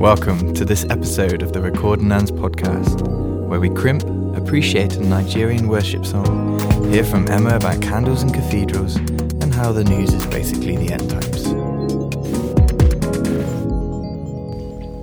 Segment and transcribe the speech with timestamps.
[0.00, 3.02] Welcome to this episode of the Recordinands podcast,
[3.46, 4.02] where we crimp,
[4.36, 6.58] appreciate a Nigerian worship song,
[6.90, 11.10] hear from Emma about candles and cathedrals, and how the news is basically the end
[11.10, 11.44] times.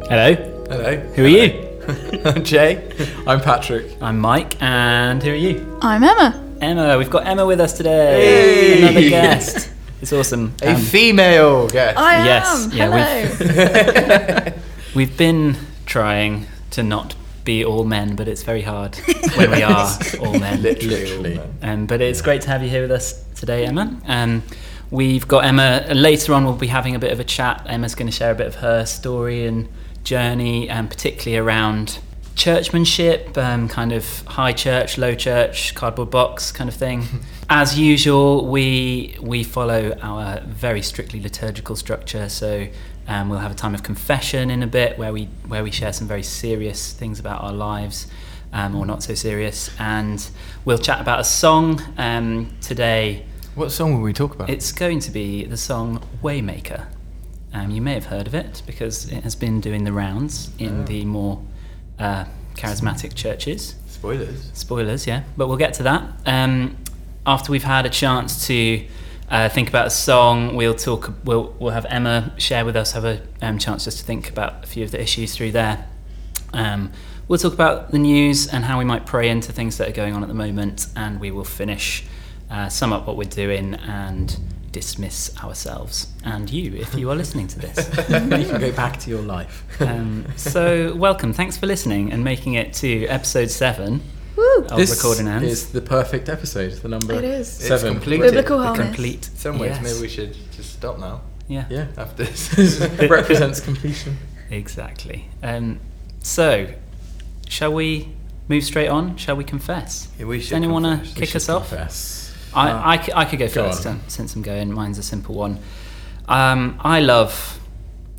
[0.10, 0.34] Hello,
[0.70, 0.98] Hello.
[1.16, 2.22] who are you?
[2.26, 2.92] I'm Jay.
[3.28, 3.96] I'm Patrick.
[4.02, 5.78] I'm Mike, and who are you?
[5.82, 6.44] I'm Emma.
[6.60, 6.98] Emma.
[6.98, 8.76] We've got Emma with us today.
[8.76, 8.82] Hey.
[8.82, 9.70] Another guest.
[10.02, 10.54] It's awesome.
[10.64, 11.98] A Um, female guest.
[11.98, 12.72] I Yes, am.
[12.72, 14.54] yeah, Hello.
[14.98, 18.96] we've been trying to not be all men, but it's very hard
[19.36, 20.64] when we are all men.
[20.64, 21.40] Literally.
[21.62, 23.96] Um, but it's great to have you here with us today, Emma.
[24.08, 24.42] Um,
[24.90, 25.86] we've got Emma.
[25.94, 27.64] Later on, we'll be having a bit of a chat.
[27.68, 29.70] Emma's going to share a bit of her story and
[30.04, 32.00] journey, and particularly around
[32.38, 37.04] churchmanship, um, kind of high church, low church, cardboard box kind of thing.
[37.50, 42.30] As usual, we we follow our very strictly liturgical structure.
[42.30, 42.68] So
[43.08, 45.92] um, we'll have a time of confession in a bit, where we where we share
[45.92, 48.08] some very serious things about our lives
[48.54, 49.70] um, or not so serious.
[49.80, 50.26] And
[50.64, 53.26] we'll chat about a song um, today.
[53.56, 54.50] What song will we talk about?
[54.52, 56.86] It's going to be the song Waymaker.
[57.54, 60.82] Um, you may have heard of it because it has been doing the rounds in
[60.82, 60.84] Oh.
[60.86, 61.42] the more
[62.00, 63.76] uh, charismatic churches.
[63.88, 64.52] Spoilers.
[64.54, 66.04] Spoilers, yeah, but we'll get to that.
[66.26, 66.78] Um,
[67.26, 68.86] after we've had a chance to
[69.30, 71.14] uh, think about a song, we'll talk.
[71.24, 74.64] We'll we'll have Emma share with us, have a um, chance just to think about
[74.64, 75.88] a few of the issues through there.
[76.54, 76.92] Um,
[77.28, 80.14] we'll talk about the news and how we might pray into things that are going
[80.14, 82.06] on at the moment, and we will finish,
[82.50, 84.38] uh, sum up what we're doing, and
[84.82, 87.78] dismiss ourselves and you if you are listening to this.
[88.10, 89.56] you can go back to your life.
[89.82, 94.02] Um, so welcome, thanks for listening and making it to episode seven
[94.36, 94.66] Woo.
[94.70, 95.46] of this Recordinands.
[95.52, 96.74] is the perfect episode.
[96.74, 97.48] The number It is.
[97.58, 97.94] It's seven.
[97.96, 98.22] complete.
[98.22, 99.28] Biblical the complete.
[99.30, 99.84] In some ways, yes.
[99.84, 101.88] maybe we should just stop now Yeah, Yeah.
[101.98, 102.80] after this.
[103.10, 104.16] represents completion.
[104.52, 105.28] exactly.
[105.42, 105.80] Um,
[106.20, 106.68] so,
[107.50, 108.10] shall we
[108.48, 109.18] move straight on?
[109.18, 110.08] Shall we confess?
[110.20, 112.27] Yeah, we should anyone want to kick should us off?
[112.52, 112.56] Confess.
[112.56, 113.94] I, Uh, I, c- I could go go first on.
[113.96, 114.72] um, since I'm going.
[114.72, 115.60] Mine's a simple one.
[116.28, 117.60] Um, I love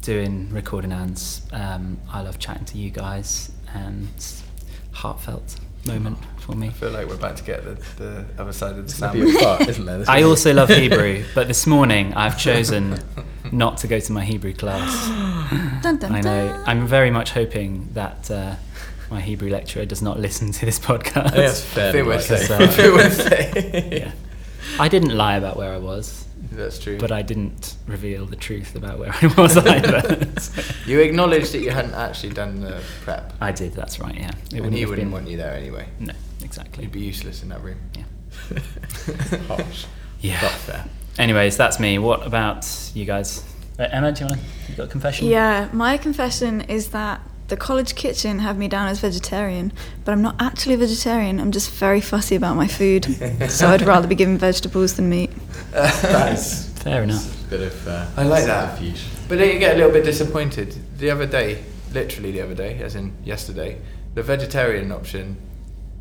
[0.03, 1.43] doing Recordinands.
[1.53, 4.43] Um, I love chatting to you guys, and it's
[4.93, 5.57] heartfelt
[5.87, 6.69] moment for me.
[6.69, 9.13] I feel like we're about to get the, the other side of the It's gonna
[9.13, 9.43] be a sandwich.
[9.43, 9.99] fart, isn't there?
[10.01, 12.99] This I also love Hebrew, but this morning I've chosen
[13.53, 15.09] not to go to my Hebrew class.
[15.83, 16.49] Dun, dun, I know.
[16.49, 16.65] dun.
[16.67, 18.57] I'm very much hoping that uh,
[19.11, 21.17] my Hebrew lecturer does not listen to this podcast.
[21.17, 21.93] I think that's fair.
[21.93, 22.23] think we're right.
[22.23, 24.13] So- I we're yeah.
[24.79, 26.99] I didn't lie about where I was, That's true.
[26.99, 30.29] but I didn't reveal the truth about where I was either.
[30.41, 33.33] So- you acknowledged that you hadn't actually done the prep.
[33.41, 34.31] I did, that's right, yeah.
[34.53, 35.89] It and he wouldn't been- want you there anyway.
[35.99, 36.85] No, exactly.
[36.85, 37.79] You'd be useless in that room.
[37.97, 38.05] Yeah.
[39.49, 39.87] Harsh.
[40.21, 40.41] Yeah.
[40.41, 40.85] But fair.
[41.19, 41.99] Anyways, that's me.
[41.99, 43.43] What about you guys?
[43.79, 44.47] Uh, Emma, do you want to?
[44.71, 45.29] You got a confession?
[45.29, 49.73] Yeah, my confession is that the college kitchen have me down as vegetarian,
[50.05, 51.41] but I'm not actually a vegetarian.
[51.41, 53.05] I'm just very fussy about my food,
[53.51, 55.31] so I'd rather be given vegetables than meat.
[55.73, 57.47] That is Fair enough.
[57.47, 57.89] a bit of.
[57.89, 58.77] Uh, I like that.
[58.79, 59.05] subterfuge.
[59.29, 60.77] But then you get a little bit disappointed.
[60.99, 63.81] The other day, literally the other day, as in yesterday,
[64.15, 65.37] the vegetarian option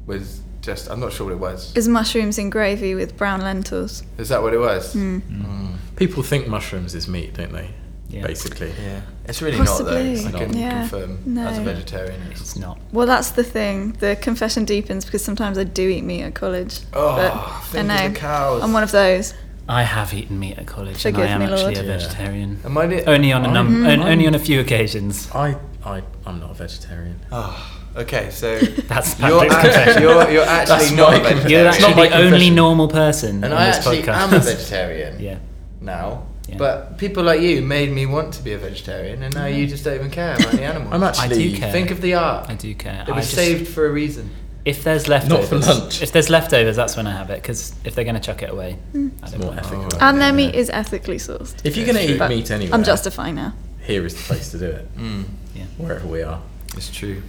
[0.05, 1.75] was just, I'm not sure what it was.
[1.75, 4.03] Is mushrooms in gravy with brown lentils.
[4.17, 4.95] Is that what it was?
[4.95, 5.21] Mm.
[5.21, 5.75] Mm.
[5.95, 7.69] People think mushrooms is meat, don't they?
[8.09, 8.25] Yeah.
[8.25, 8.71] Basically.
[8.81, 9.01] Yeah.
[9.25, 9.83] It's really not though.
[9.83, 10.25] Possibly.
[10.25, 10.79] I can Yeah.
[10.87, 11.45] confirm No.
[11.47, 12.21] as a vegetarian.
[12.31, 12.77] It's, It's not.
[12.93, 13.93] Well, that's the thing.
[13.99, 16.79] The confession deepens because sometimes I do eat meat at college.
[16.93, 18.07] oh, but I think of know.
[18.09, 18.63] the cows.
[18.63, 19.33] I'm one of those.
[19.69, 21.77] I have eaten meat at college, Forgive and I am me, actually Lord.
[21.77, 21.97] a Yeah.
[21.97, 22.59] vegetarian.
[22.63, 23.85] Am I the, Only on a num- mm-hmm.
[23.85, 25.27] I'm- only on a few occasions.
[25.35, 27.19] I, I, I'm not a vegetarian.
[27.33, 27.53] Oh,
[27.97, 28.57] okay, so
[28.87, 30.01] That's you're, Patrick's act- confession.
[30.03, 31.49] you're, you're actually That's not a vegetarian.
[31.51, 34.07] You're actually not my the only normal person and on I this actually podcast.
[34.15, 35.37] am a vegetarian yeah.
[35.81, 36.23] now.
[36.47, 36.57] Yeah.
[36.57, 39.83] But people like you made me want to be a vegetarian, and now you just
[39.83, 40.93] don't even care about the animals.
[40.93, 41.25] I'm actually.
[41.25, 41.71] I do care.
[41.71, 42.49] Think of the art.
[42.49, 43.03] I do care.
[43.07, 44.29] It was just- saved for a reason.
[44.65, 46.01] If there's leftovers, Not for lunch.
[46.01, 47.41] If there's leftovers, that's when I have it.
[47.41, 48.97] Because if they're going to chuck it away, I
[49.29, 49.87] don't more want ethical.
[49.93, 49.97] Oh.
[50.01, 50.35] And their Yeah.
[50.35, 51.55] meat is ethically sourced.
[51.65, 52.27] If you're going to eat true.
[52.27, 53.53] meat anyway, I'm justifying now.
[53.85, 54.97] here is the place to do it.
[54.97, 55.23] Mm,
[55.55, 55.63] Yeah.
[55.77, 56.41] Wherever we are.
[56.75, 57.23] it's true.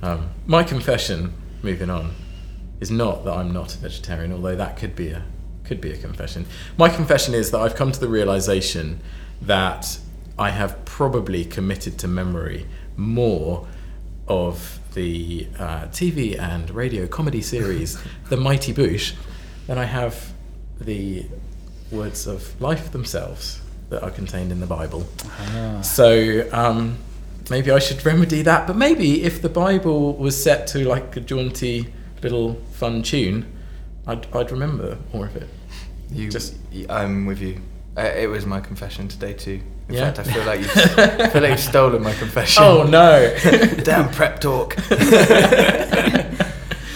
[0.00, 2.12] Um, my confession, moving on,
[2.80, 5.22] is not that I'm not a vegetarian, although that could be a
[5.70, 6.44] could be a confession.
[6.76, 8.98] My confession is that I've come to the realization
[9.40, 10.00] that
[10.36, 13.68] I have probably committed to memory more
[14.26, 19.14] of the uh, TV and radio comedy series The Mighty Boosh
[19.68, 20.32] than I have
[20.80, 21.26] the
[21.92, 25.06] words of life themselves that are contained in the Bible.
[25.38, 25.82] Ah.
[25.82, 26.98] So um,
[27.48, 28.66] maybe I should remedy that.
[28.66, 31.94] But maybe if the Bible was set to like a jaunty
[32.24, 33.46] little fun tune,
[34.08, 35.48] I'd, I'd remember more of it.
[36.12, 37.60] You Just- y- I'm with you.
[37.96, 39.60] Uh, it was my confession today too.
[39.88, 40.12] In Yeah?
[40.12, 40.70] fact, I feel like you've,
[41.32, 42.62] feel like you've stolen my confession.
[42.64, 43.34] Oh no!
[43.84, 44.76] Damn prep talk.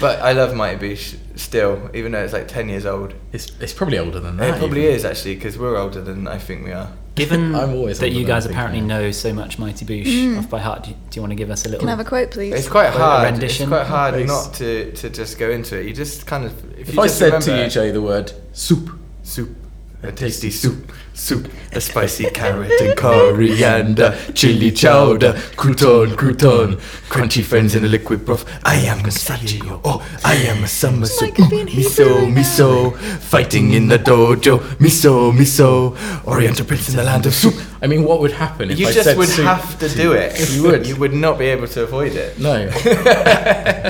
[0.00, 3.14] but I love Mighty Boosh still, even though it's like ten years old.
[3.32, 4.54] it's it's probably older than that.
[4.54, 4.94] it probably even.
[4.94, 6.90] is actually because we're older than I think we are.
[7.16, 8.88] Given I'm always that you guys apparently I am.
[8.88, 10.38] know so much Mighty Boosh Mm.
[10.38, 11.80] off by heart, do you, do you want to give us a little?
[11.80, 12.54] Can I have a quote, please?
[12.54, 13.24] It's quite hard.
[13.32, 14.28] rendition, It's quite hard please.
[14.28, 15.86] not to, to just go into it.
[15.86, 18.32] You just kind of if, If you I just said to you, Jay, the word
[18.52, 18.90] soup,
[19.24, 19.56] soup.
[20.02, 26.74] A tasty soup, soup, a spicy carrot and coriander, chili chowder, crouton, crouton,
[27.08, 28.44] crunchy friends in a liquid broth.
[28.66, 31.38] I am a Gazpacho, oh, I am a summer soup.
[31.38, 34.58] like being Miso, miso, fighting in the dojo.
[34.76, 37.54] Miso, miso, Oriental prince in the land of soup.
[37.80, 40.52] I mean, what would happen if You I just would soup have to do it.
[40.52, 40.86] You would.
[40.86, 42.38] You would not be able to avoid it.
[42.38, 42.52] No.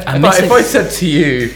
[0.06, 1.52] I'm but if I said to you,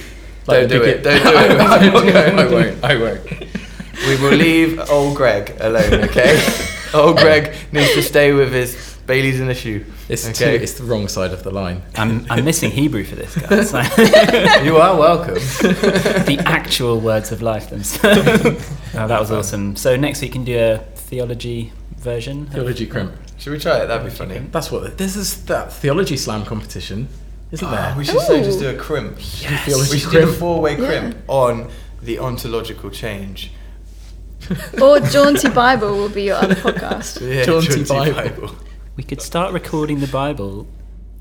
[0.48, 1.36] like Don't do the it, don't do it.
[1.36, 2.38] I'm not.
[2.40, 2.84] I won't.
[2.84, 3.67] I won't.
[4.06, 6.40] We will leave old Gregg alone, okay?
[6.94, 9.84] old Gregg needs to stay with his Bailey's in a shoe.
[10.08, 11.82] It's too, it's the wrong side of the line.
[11.96, 13.70] I'm, I'm missing Hebrew for this, guys.
[13.70, 13.80] So-
[14.62, 15.34] you are welcome.
[16.28, 18.70] the actual words of life themselves.
[18.94, 19.76] oh, that was awesome.
[19.76, 22.46] So next week can do a theology version.
[22.46, 23.14] Theology crimp.
[23.38, 23.86] Should we try it?
[23.86, 24.38] That'd be funny.
[24.38, 24.98] That's what.
[24.98, 27.08] This is that theology slam competition,
[27.50, 27.92] isn't there?
[27.92, 29.16] Ah, we should so just do a crimp.
[29.42, 29.90] Yes.
[29.90, 30.86] We should do a four-way Yeah.
[30.86, 31.70] crimp on
[32.02, 33.52] the ontological change.
[34.82, 37.20] or Jaunty Bible will be your other podcast.
[37.28, 38.54] Yeah, Jaunty Bible.
[38.96, 40.66] We could start recording the Bible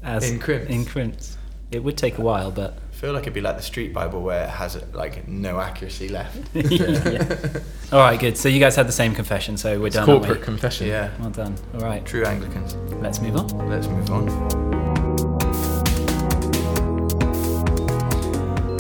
[0.04, 0.70] as In crimps.
[0.70, 1.38] In crimps.
[1.72, 4.22] It would take a while, but I feel like it'd be like the street Bible
[4.24, 6.38] where it has like no accuracy left.
[6.56, 7.60] yeah.
[7.92, 8.38] All right, good.
[8.38, 10.10] So you guys had the same confession, so we're It's done.
[10.10, 10.46] aren't corporate we?
[10.46, 10.88] confession.
[10.88, 11.12] Yeah.
[11.20, 11.56] Well done.
[11.76, 12.76] All right, True Anglicans.
[13.02, 13.70] let's move on.
[13.70, 15.07] Let's move on.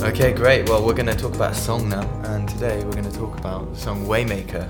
[0.07, 0.69] Okay, great.
[0.69, 3.37] Well, we're going to talk about a song now, and today we're going to talk
[3.37, 4.65] about the song Waymaker,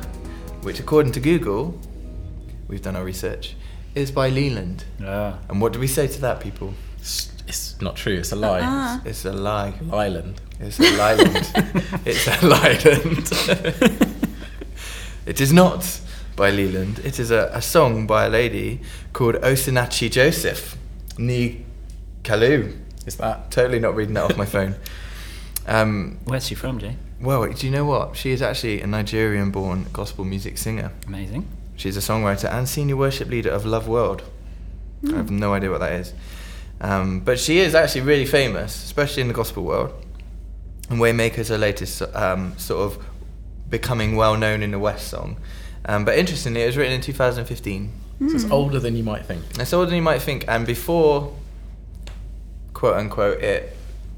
[0.64, 1.80] which, according to Google,
[2.68, 3.56] we've done our research,
[3.94, 4.84] is by Leeland.
[5.06, 5.38] Ah.
[5.48, 6.74] And what do we say to that, people?
[6.98, 8.16] It's, it's not true.
[8.16, 8.62] It's a lie.
[8.64, 9.00] Ah.
[9.06, 9.76] It's a lie.
[9.80, 10.42] It's Island.
[10.60, 11.52] It's a Lyland.
[12.04, 13.92] it's a Lyland.
[15.28, 16.02] it is not
[16.36, 17.06] by Leeland.
[17.06, 18.82] It is a, a song by a lady
[19.14, 20.76] called Osinachi Joseph.
[21.20, 21.64] Ni
[22.24, 22.76] Kalu.
[23.06, 23.52] Is that?
[23.52, 24.74] Totally not reading that off my phone.
[25.68, 26.96] Um, Where's she from, Jay?
[27.20, 28.16] well, do you know what?
[28.16, 30.92] She is actually a Nigerian born gospel music singer.
[31.08, 31.48] Amazing.
[31.76, 34.22] She's a songwriter and senior worship leader of LoveWorld.
[35.12, 36.14] I have no idea what that is.
[36.82, 39.94] Um, but she is actually really famous, especially in the gospel world.
[40.90, 43.04] And Waymaker's her latest um, sort of
[43.70, 45.38] becoming well known in the West song.
[45.86, 47.92] Um, but interestingly, it was written in 2015.
[48.20, 49.44] So it's older than you might think.
[49.60, 50.46] It's older than you might think.
[50.48, 51.36] And before,
[52.74, 53.77] quote unquote, it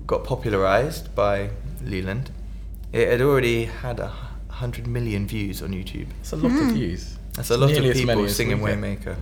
[0.09, 1.35] got popularized by
[1.83, 2.25] Leeland,
[2.91, 4.11] it had already had a
[4.61, 6.07] hundred million views on YouTube.
[6.21, 7.15] It's a lot of views.
[7.35, 9.15] That's a lot nearly of as many people as singing we Waymaker.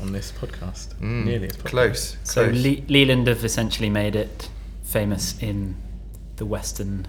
[0.00, 0.94] on this podcast.
[1.00, 1.70] Mm, Nearly as popular.
[1.88, 2.16] close.
[2.22, 2.64] So close.
[2.64, 4.48] Le- Leeland have essentially made it
[4.84, 5.74] famous in
[6.36, 7.08] the Western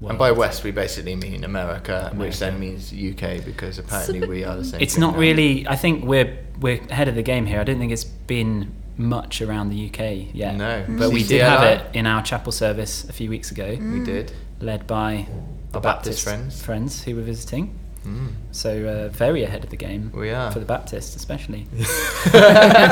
[0.00, 0.10] world.
[0.10, 4.56] and by West, we basically mean America, which then means UK because apparently we are
[4.56, 4.80] the same.
[4.80, 5.20] It's thing not now.
[5.20, 5.68] really.
[5.68, 7.60] I think we're we're ahead of the game here.
[7.60, 8.04] I don't think it's
[8.34, 10.56] been much around the UK yet.
[10.56, 14.02] No, but we did have it in our chapel service a few weeks ago, We
[14.04, 14.32] did.
[14.60, 15.26] led by
[15.74, 16.62] Our Baptist friends.
[16.62, 17.78] friends who were visiting.
[18.06, 18.32] Mm.
[18.52, 20.12] So uh, very ahead of the game.
[20.14, 20.50] We are.
[20.52, 21.66] for the Baptists, especially.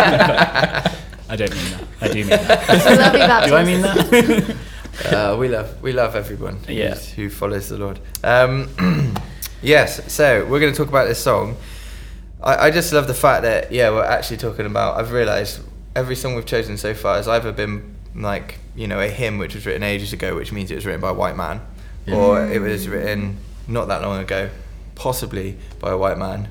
[1.26, 1.84] I don't mean that.
[2.00, 2.68] I do mean that.
[2.70, 3.48] I love you, Baptist.
[3.50, 4.56] do I mean that?
[5.12, 6.94] uh, we love we love everyone who's- Yeah.
[7.16, 7.98] who follows the Lord.
[8.22, 9.14] Um,
[9.62, 11.56] yes, so we're going to talk about this song.
[12.42, 14.98] I, I just love the fact that yeah, we're actually talking about.
[14.98, 15.60] I've realised
[15.96, 19.54] every song we've chosen so far has either been like you know a hymn which
[19.54, 21.60] was written ages ago, which means it was written by a white man,
[22.06, 22.16] Yeah.
[22.16, 24.50] or it was written not that long ago,
[24.94, 26.48] possibly by a white man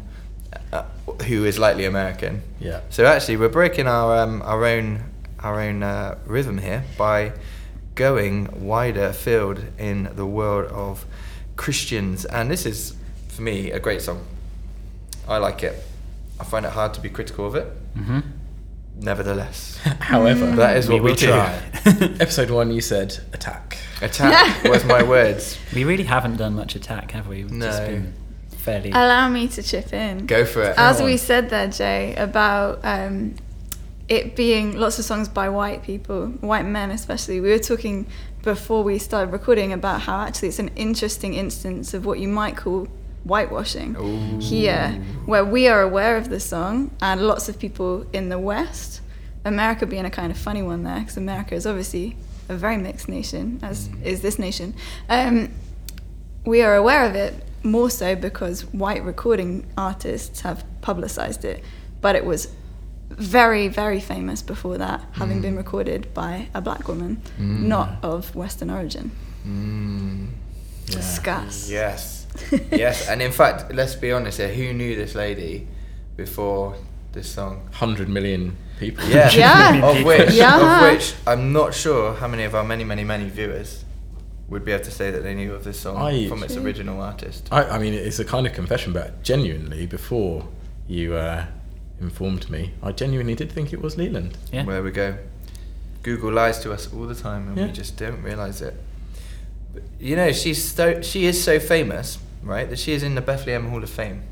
[0.71, 0.83] uh,
[1.27, 2.41] who is likely American.
[2.59, 2.81] Yeah.
[2.89, 5.03] So actually, we're breaking our um, our own
[5.39, 7.33] our own uh, rhythm here by
[7.95, 11.05] going wider field in the world of
[11.55, 12.95] Christians, and this is
[13.27, 14.25] for me a great song.
[15.27, 15.75] I like it.
[16.39, 17.65] I find it hard to be critical of it.
[17.95, 18.19] hmm
[19.03, 21.27] Nevertheless, However, that is what we, will do.
[21.27, 21.61] try.
[22.21, 23.77] episode one, you said attack.
[24.01, 25.57] Attack was my words.
[25.75, 27.43] we really haven't done much attack, have we?
[27.43, 27.87] We've just No.
[27.87, 28.13] been
[28.57, 28.91] fairly.
[28.91, 30.25] Allow me to chip in.
[30.25, 30.75] Go for it.
[30.77, 33.35] As we said there, Jay, about um,
[34.07, 38.07] it being lots of songs by white people, white men especially, we were talking
[38.41, 42.55] before we started recording about how actually it's an interesting instance of what you might
[42.55, 42.87] call
[43.23, 44.39] whitewashing Ooh.
[44.39, 44.89] here,
[45.25, 49.01] where we are aware of the song, and lots of people in the West,
[49.45, 52.15] America being a kind of funny one there, because America is obviously
[52.49, 54.03] a very mixed nation, as Mm.
[54.03, 54.73] is this nation.
[55.09, 55.49] Um,
[56.45, 61.63] we are aware of it, more so because white recording artists have publicized it,
[62.01, 62.49] but it was
[63.09, 68.69] very, very famous before that, having been recorded by a black woman, not of Western
[68.69, 69.11] origin.
[69.47, 70.27] Mm.
[70.87, 70.95] Yeah.
[70.97, 71.69] Discuss.
[71.69, 72.22] Yes.
[72.71, 73.07] yes.
[73.09, 75.67] And in fact, let's be honest here, who knew this lady
[76.15, 76.75] before
[77.11, 77.69] this song?
[77.73, 79.03] Hundred million people.
[79.05, 79.29] Yeah.
[79.33, 79.85] Yeah.
[79.89, 80.85] of which Yeah.
[80.85, 83.85] of which I'm not sure how many of our many, many, many viewers
[84.49, 87.01] would be able to say that they knew of this song I- from its original
[87.01, 87.47] artist.
[87.51, 90.47] I, I mean, it's a kind of confession, but genuinely, before
[90.87, 91.45] you uh,
[92.01, 94.33] informed me, I genuinely did think it was Leeland.
[94.51, 94.65] Yeah.
[94.65, 95.17] Where we go.
[96.03, 97.65] Google lies to us all the time and Yeah.
[97.67, 98.75] we just don't realise it.
[99.73, 103.21] But, you know, she's so she is so famous, right, that she is in the
[103.21, 104.23] Bethlehem Hall of Fame.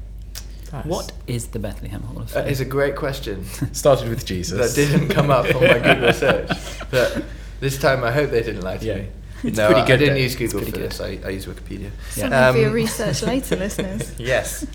[0.65, 2.43] That's- What is the Bethlehem Hall of Fame?
[2.43, 3.43] That is a great question.
[3.73, 4.57] started with Jesus?
[4.59, 6.49] that didn't come up on my Google search.
[6.89, 7.23] But
[7.59, 8.95] this time I hope they didn't lie to Yeah.
[8.97, 9.07] me.
[9.43, 10.19] It's no, pretty I good didn't though.
[10.21, 11.01] use Google for pretty this.
[11.01, 11.89] I, I use Wikipedia.
[12.11, 14.13] Something Um, for your research later, listeners.
[14.19, 14.65] Yes.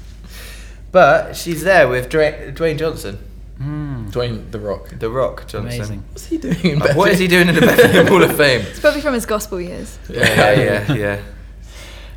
[0.93, 3.19] But she's there with Dwayne, Dwayne Johnson,
[3.61, 4.11] Mm.
[4.13, 4.91] Dwayne the Rock.
[4.99, 5.67] The Rock Johnson.
[5.81, 6.05] Amazing.
[6.13, 8.61] What's he doing in Uh, what is he doing in the Bethlehem Hall of Fame?
[8.63, 9.99] It's probably from his gospel years.
[10.11, 11.23] Yeah, yeah, yeah.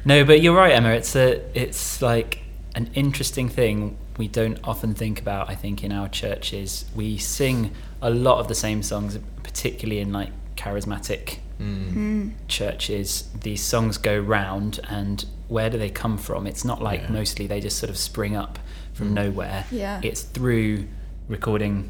[0.05, 0.89] No, but you're right, Emma.
[0.91, 2.39] It's a it's like
[2.75, 5.49] an interesting thing we don't often think about.
[5.49, 10.11] I think in our churches we sing a lot of the same songs, particularly in
[10.11, 11.93] like charismatic Mm.
[11.93, 12.31] Mm.
[12.47, 13.27] churches.
[13.41, 16.47] These songs go round, and where do they come from?
[16.47, 17.11] It's not like Yeah.
[17.11, 18.59] mostly they just sort of spring up
[18.93, 19.13] from Mm.
[19.13, 19.65] nowhere.
[19.69, 19.99] Yeah.
[20.01, 20.85] It's through
[21.29, 21.89] recording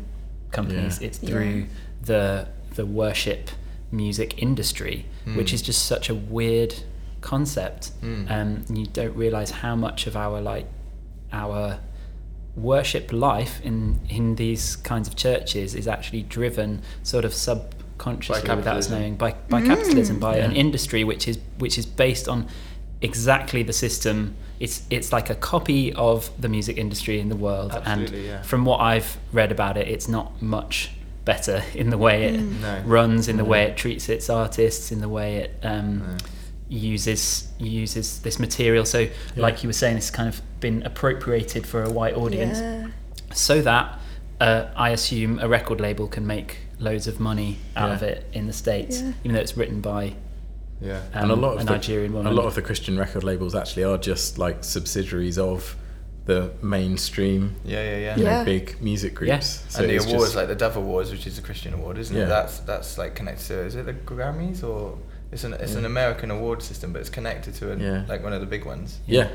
[0.51, 0.99] companies.
[1.01, 1.07] Yeah.
[1.07, 1.29] It's Yeah.
[1.29, 1.65] through
[2.03, 3.49] the the worship
[3.91, 5.05] music industry,
[5.35, 5.53] which Mm.
[5.55, 6.75] is just such a weird
[7.21, 7.91] concept.
[8.03, 8.29] Mm.
[8.29, 10.67] Um, and you don't realize how much of our like
[11.33, 11.79] our
[12.55, 18.77] worship life in in these kinds of churches is actually driven sort of subconsciously without
[18.77, 22.47] us knowing by, by capitalism by an industry which is which is based on
[23.01, 27.71] exactly the system it's it's like a copy of the music industry in the world
[27.71, 28.41] Absolutely, and yeah.
[28.41, 30.91] from what I've read about it it's not much
[31.25, 32.81] better in the way it No.
[32.85, 33.49] runs in the No.
[33.49, 36.17] way it treats its artists in the way it um, No.
[36.67, 41.83] uses uses this material so like you were saying it's kind of been appropriated for
[41.83, 42.87] a white audience Yeah.
[43.33, 43.99] so that
[44.41, 47.95] uh, I assume a record label can make loads of money out Yeah.
[47.95, 49.11] of it in the states, Yeah.
[49.23, 50.13] even though it's written by
[50.81, 51.01] Yeah.
[51.13, 52.31] um, and a lot of a the, Nigerian woman.
[52.31, 55.75] A lot of the Christian record labels actually are just like subsidiaries of
[56.25, 58.17] the mainstream, Yeah, yeah, yeah.
[58.17, 58.43] you know, Yeah.
[58.43, 59.29] big music groups.
[59.29, 59.39] Yeah.
[59.39, 62.15] So and the awards, just- like the Dove Awards, which is a Christian award, isn't
[62.15, 62.23] Yeah.
[62.23, 62.27] it?
[62.27, 63.59] That's that's like connected to.
[63.65, 64.97] Is it the Grammys or
[65.31, 68.03] it's an it's an American award system, but it's connected to an, Yeah.
[68.07, 68.99] like one of the big ones.
[69.07, 69.29] yeah,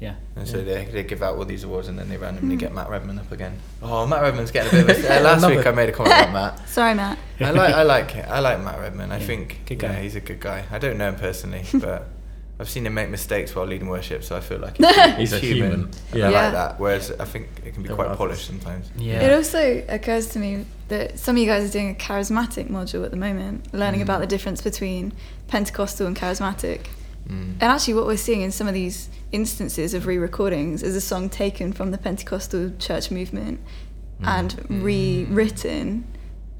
[0.00, 0.14] yeah.
[0.36, 0.64] And so Yeah.
[0.64, 3.30] they, they give out all these awards, and then they randomly get Matt Redman up
[3.32, 3.58] again.
[3.82, 4.98] Oh, Matt Redman's getting a bit.
[4.98, 6.68] Of a, uh, last Another- week I made a comment about Matt.
[6.68, 7.18] Sorry, Matt.
[7.40, 8.24] I like I like it.
[8.28, 9.10] I like Matt Redman.
[9.12, 10.64] I Yeah, think good yeah, he's a good guy.
[10.70, 12.08] I don't know him personally, but
[12.60, 15.38] I've seen him make mistakes while leading worship, so I feel like he's, He's a
[15.38, 15.70] human.
[15.70, 15.84] human.
[15.84, 16.26] and Yeah.
[16.26, 16.80] I like that.
[16.80, 18.62] Whereas I think it can be There quite polished others.
[18.62, 18.90] sometimes.
[18.96, 19.20] Yeah.
[19.22, 23.04] It also occurs to me that some of you guys are doing a charismatic module
[23.04, 24.04] at the moment, learning Mm.
[24.04, 25.12] about the difference between
[25.46, 26.80] Pentecostal and charismatic.
[27.28, 27.52] Mm.
[27.60, 31.00] And actually, what we're seeing in some of these instances of re recordings is a
[31.00, 33.60] song taken from the Pentecostal church movement
[34.22, 34.82] and Mm.
[34.82, 36.04] rewritten,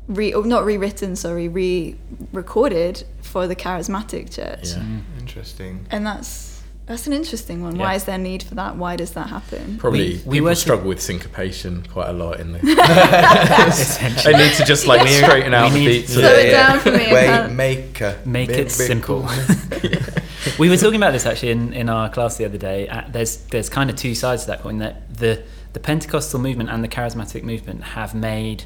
[0.07, 1.97] re, or not rewritten, sorry, re
[2.33, 4.69] recorded for the charismatic church.
[4.71, 4.83] Yeah.
[4.83, 5.01] Mm.
[5.21, 5.87] Interesting.
[5.91, 6.55] And that's.
[6.87, 7.77] That's an interesting one.
[7.77, 7.83] Yeah.
[7.83, 8.77] Why is there need for that?
[8.77, 9.77] Why does that happen?
[9.77, 12.61] probably We- we people were to- struggle with syncopation quite a lot in the.
[12.61, 14.33] Essentially.
[14.33, 16.09] they need to just like We- straighten out we the beat.
[16.09, 17.53] Slow it down for me, Wait, Pat.
[17.53, 19.29] make a Make big, it big simple.
[20.51, 20.59] call.
[20.59, 22.89] we were talking about this actually in, in our class the other day.
[22.89, 24.79] Uh, there's there's kind of two sides to that coin.
[24.79, 28.65] That the the Pentecostal movement and the charismatic movement have made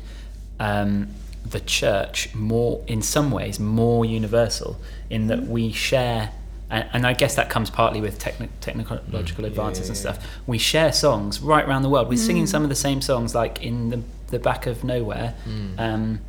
[0.61, 1.09] um,
[1.45, 4.79] the church more, in some ways, more universal
[5.11, 6.31] in that we share.
[6.71, 10.05] And, and I guess that comes partly with techni- technological advances and Mm.
[10.05, 10.27] yeah, stuff.
[10.47, 12.09] We share songs right around the world.
[12.09, 15.79] We're singing some of the same songs, like in the, the back of nowhere, Mm.
[15.81, 16.21] um,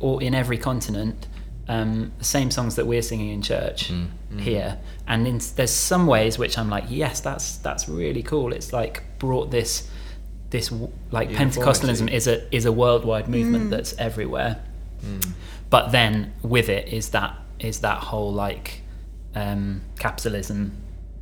[0.00, 1.26] or in every continent.
[1.70, 4.06] Um, the same songs that we're singing in church Mm.
[4.32, 4.40] Mm.
[4.40, 8.52] here, and in, there's some ways which I'm like, yes, that's that's really cool.
[8.54, 9.88] It's like brought this
[10.50, 13.70] this w- like Pentecostalism is a is a worldwide movement Mm.
[13.70, 14.62] that's everywhere.
[15.04, 15.32] Mm.
[15.68, 18.80] But then with it is that is that whole like
[19.34, 20.72] um, capitalism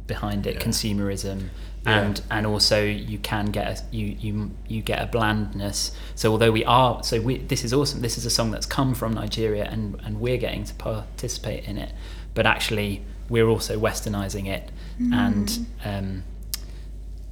[0.07, 0.61] behind it, Yeah.
[0.63, 1.49] consumerism,
[1.87, 2.01] Yeah.
[2.01, 5.93] and and also you can get a, you you you get a blandness.
[6.15, 8.01] So although we are so we this is awesome.
[8.01, 11.79] This is a song that's come from Nigeria, and and we're getting to participate in
[11.79, 11.93] it.
[12.35, 14.71] But actually, we're also westernizing it,
[15.13, 16.25] and um,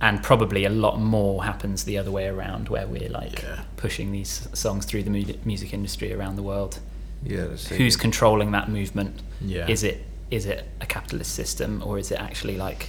[0.01, 3.63] and probably a lot more happens the other way around, where we're like Yeah.
[3.77, 6.79] pushing these songs through the mu- music industry around the world
[7.23, 7.47] Yeah.
[7.79, 9.23] Who's controlling that movement?
[9.41, 9.67] Yeah.
[9.69, 12.89] Is it is it a capitalist system or is it actually like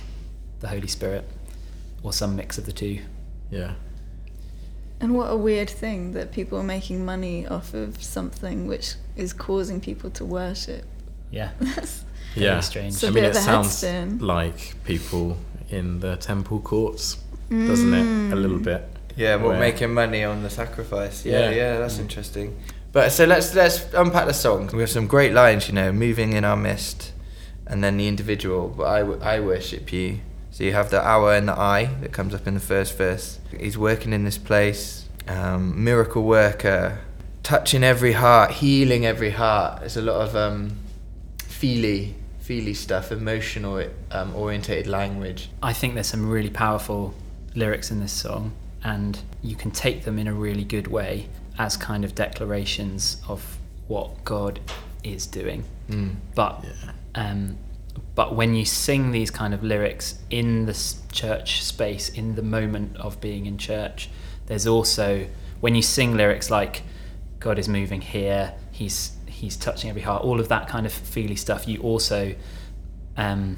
[0.62, 1.26] the Holy Spirit,
[2.06, 3.00] or some mix of the two.
[3.50, 3.74] Yeah.
[5.00, 9.34] And what a weird thing that people are making money off of something which is
[9.34, 10.86] causing people to worship.
[11.32, 12.60] Yeah, That's very Yeah.
[12.62, 12.94] strange.
[12.94, 14.20] So- I a mean, bit it a sounds headstone.
[14.20, 15.38] like people
[15.70, 17.18] in the temple courts,
[17.50, 18.34] doesn't it?
[18.34, 18.64] A little Mm.
[18.64, 18.88] bit.
[19.18, 21.26] Yeah, well, Where- making money on the sacrifice.
[21.26, 21.56] Yeah, Yeah.
[21.56, 22.02] yeah, that's Mm.
[22.02, 22.56] interesting.
[22.92, 24.70] But so let's let's unpack the song.
[24.74, 27.12] We have some great lines, you know, moving in our midst,
[27.68, 28.74] and then the individual.
[28.78, 30.20] But I, w- I worship you.
[30.56, 33.42] So you have the hour and the I that comes up in the first verse.
[33.60, 37.00] He's working in this place, um, miracle worker,
[37.44, 39.82] touching every heart, healing every heart.
[39.82, 40.78] There's a lot of um,
[41.40, 45.50] feely, feely stuff, emotional um, orientated language.
[45.62, 47.14] I think there's some really powerful
[47.54, 51.28] lyrics in this song, and you can take them in a really good way
[51.60, 53.58] as kind of declarations of
[53.90, 54.62] what God
[55.04, 55.66] is doing.
[55.90, 56.16] Mm.
[56.34, 56.92] But Yeah.
[57.14, 57.58] um,
[58.16, 62.96] but when you sing these kind of lyrics in the church space, in the moment
[62.98, 64.10] of being in church,
[64.48, 65.28] there's also
[65.60, 66.84] when you sing lyrics like
[67.40, 71.36] God is moving here, He's He's touching every heart, all of that kind of feely
[71.36, 71.68] stuff.
[71.68, 72.36] You also
[73.18, 73.58] um,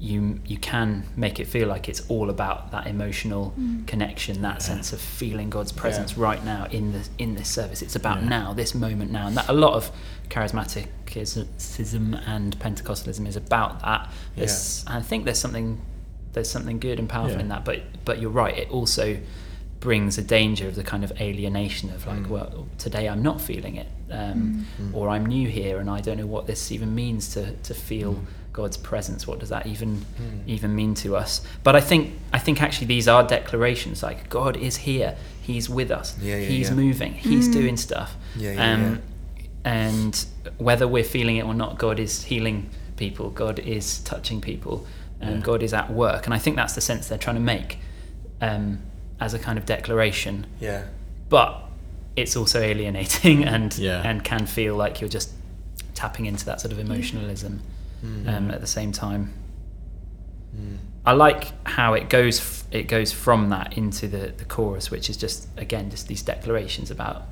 [0.00, 3.52] you you can make it feel like it's all about that emotional
[3.86, 7.82] connection, that sense of feeling God's presence right now in the in this service.
[7.82, 8.28] It's about Yeah.
[8.28, 9.90] now, this moment now, and that a lot of
[10.30, 14.10] charismaticism and Pentecostalism is about that.
[14.36, 15.80] There's, I think there's something
[16.32, 17.40] there's something good and powerful Yeah.
[17.42, 18.56] in that, but but you're right.
[18.56, 19.18] It also
[19.80, 22.28] brings a danger of the kind of alienation of like, Mm.
[22.28, 26.26] well, today I'm not feeling it, um, or I'm new here and I don't know
[26.26, 28.24] what this even means to to feel Mm.
[28.52, 29.26] God's presence.
[29.26, 30.40] What does that even Mm.
[30.46, 31.40] even mean to us?
[31.62, 35.90] But I think I think actually these are declarations like God is here, He's with
[35.90, 36.74] us, Yeah, yeah, He's yeah.
[36.76, 37.52] moving, He's Mm.
[37.52, 38.16] doing stuff.
[38.36, 39.02] Yeah, yeah, um,
[39.64, 40.24] And
[40.58, 43.28] whether we're feeling it or not, God is healing people.
[43.30, 44.86] God is touching people,
[45.20, 45.42] and Yeah.
[45.42, 46.24] God is at work.
[46.26, 47.78] And I think that's the sense they're trying to make
[48.40, 48.78] um,
[49.20, 50.46] as a kind of declaration.
[50.60, 50.84] Yeah.
[51.28, 51.62] But
[52.16, 54.00] it's also alienating and Yeah.
[54.02, 55.30] and can feel like you're just
[55.94, 57.60] tapping into that sort of emotionalism
[58.04, 58.28] Mm.
[58.28, 59.32] um, at the same time.
[60.56, 60.78] Mm.
[61.06, 62.38] I like how it goes.
[62.40, 66.22] F- it goes from that into the, the chorus, which is just again just these
[66.22, 67.22] declarations about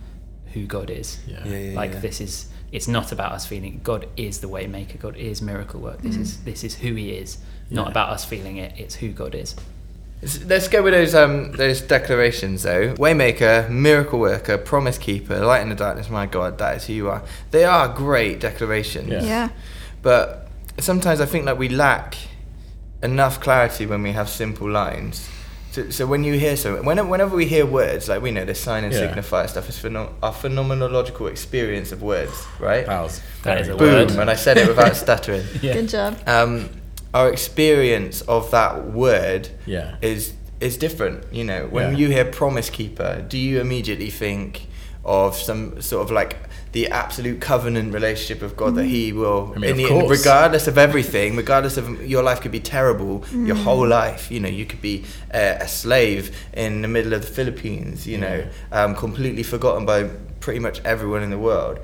[0.55, 1.19] who God is.
[1.27, 1.45] Yeah.
[1.47, 2.01] Yeah, yeah, like yeah.
[2.01, 2.49] this is.
[2.71, 4.99] It's not about us feeling God is the way maker.
[4.99, 6.03] God is miracle work.
[6.03, 7.39] This is this is who He is.
[7.71, 7.91] Not Yeah.
[7.93, 8.75] about us feeling it.
[8.79, 9.55] It's who God is.
[10.23, 12.95] S- Let's go with those um those declarations though.
[12.95, 17.09] Waymaker, miracle worker, promise keeper, light in the darkness, my God, that is who you
[17.11, 17.23] are.
[17.53, 19.09] They are great declarations.
[19.11, 19.23] Yeah.
[19.23, 19.49] Yeah.
[20.03, 20.48] But
[20.79, 22.17] sometimes I think that we lack
[23.03, 25.29] enough clarity when we have simple lines.
[25.71, 28.55] So, so when you hear something, whenever, whenever we hear words, like we know the
[28.55, 29.13] sign and Yeah.
[29.15, 32.87] signifier stuff is pheno- our phenomenological experience of words, right?
[32.87, 34.09] That was That very is a well word.
[34.09, 35.45] Boom, and I said it without stuttering.
[35.61, 35.75] Yeah.
[35.75, 36.17] Good job.
[36.27, 36.71] Um,
[37.15, 39.97] our experience of that word Yeah.
[40.03, 41.23] is is different.
[41.33, 41.99] You know, when Yeah.
[41.99, 44.67] you hear promise keeper, do you immediately think
[45.05, 46.37] of some sort of like
[46.73, 50.19] the absolute covenant relationship of God that He will, I mean, in the, course.
[50.19, 54.31] regardless of everything, regardless of your life could be terrible, your whole life.
[54.31, 58.07] You know, you could be uh, a slave in the middle of the Philippines.
[58.07, 60.05] You know, um, completely forgotten by
[60.41, 61.79] pretty much everyone in the world,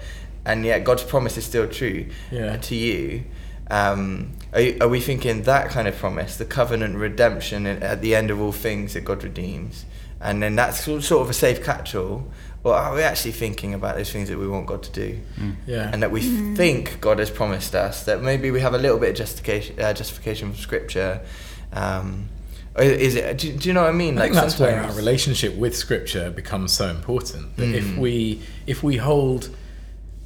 [0.44, 2.56] and yet God's promise is still true Yeah.
[2.58, 3.24] to you.
[3.70, 8.14] Um, are, you- are we thinking that kind of promise, the covenant redemption at the
[8.14, 9.86] end of all things that God redeems,
[10.24, 12.26] and then that's sort sort of a safe catch-all,
[12.64, 15.18] or are we actually thinking about those things that we want God to do,
[15.66, 15.90] Yeah.
[15.92, 16.20] and that we
[16.56, 18.04] think God has promised us?
[18.04, 21.20] That maybe we have a little bit of justification, uh, justification from Scripture.
[21.72, 22.28] Um,
[22.76, 23.38] or is it?
[23.38, 24.18] Do, do you know what I mean?
[24.18, 27.56] I think that's where our relationship with Scripture becomes so important.
[27.56, 27.98] That if Mm.
[27.98, 29.50] we if we hold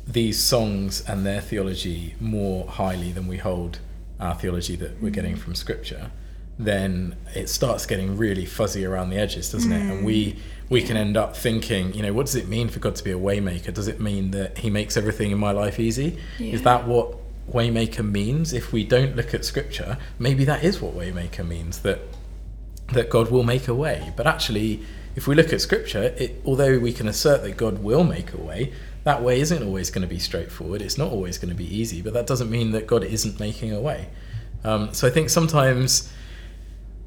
[0.07, 3.79] these songs and their theology more highly than we hold
[4.19, 6.11] our theology that we're getting from Scripture,
[6.59, 9.81] then it starts getting really fuzzy around the edges, doesn't it?
[9.93, 10.37] And we
[10.69, 13.13] we can end up thinking, you know, what does it mean for God to be
[13.13, 13.73] a waymaker?
[13.73, 16.19] Does it mean that He makes everything in my life easy?
[16.53, 17.17] Is that what
[17.51, 18.53] waymaker means?
[18.53, 21.81] If we don't look at Scripture, maybe that is what waymaker means.
[21.81, 22.01] That
[22.93, 24.13] that God will make a way.
[24.17, 24.83] But actually,
[25.15, 28.41] if we look at Scripture, it, although we can assert that God will make a
[28.41, 28.73] way,
[29.05, 30.83] that way isn't always going to be straightforward.
[30.83, 33.73] It's not always going to be easy, but that doesn't mean that God isn't making
[33.73, 34.09] a way.
[34.65, 36.13] Um, so I think sometimes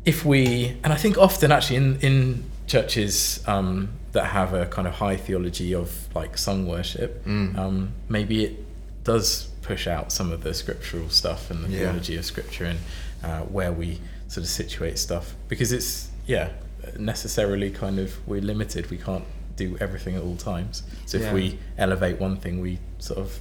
[0.05, 4.87] if we, and I think often actually in, in churches um, that have a kind
[4.87, 7.57] of high theology of like sung worship, Mm.
[7.57, 11.79] um, maybe it does push out some of the scriptural stuff and the Yeah.
[11.79, 12.79] theology of scripture and
[13.23, 16.49] uh, where we sort of situate stuff because it's yeah
[16.97, 21.33] necessarily kind of we're limited we can't do everything at all times so if Yeah.
[21.33, 23.39] we elevate one thing we sort of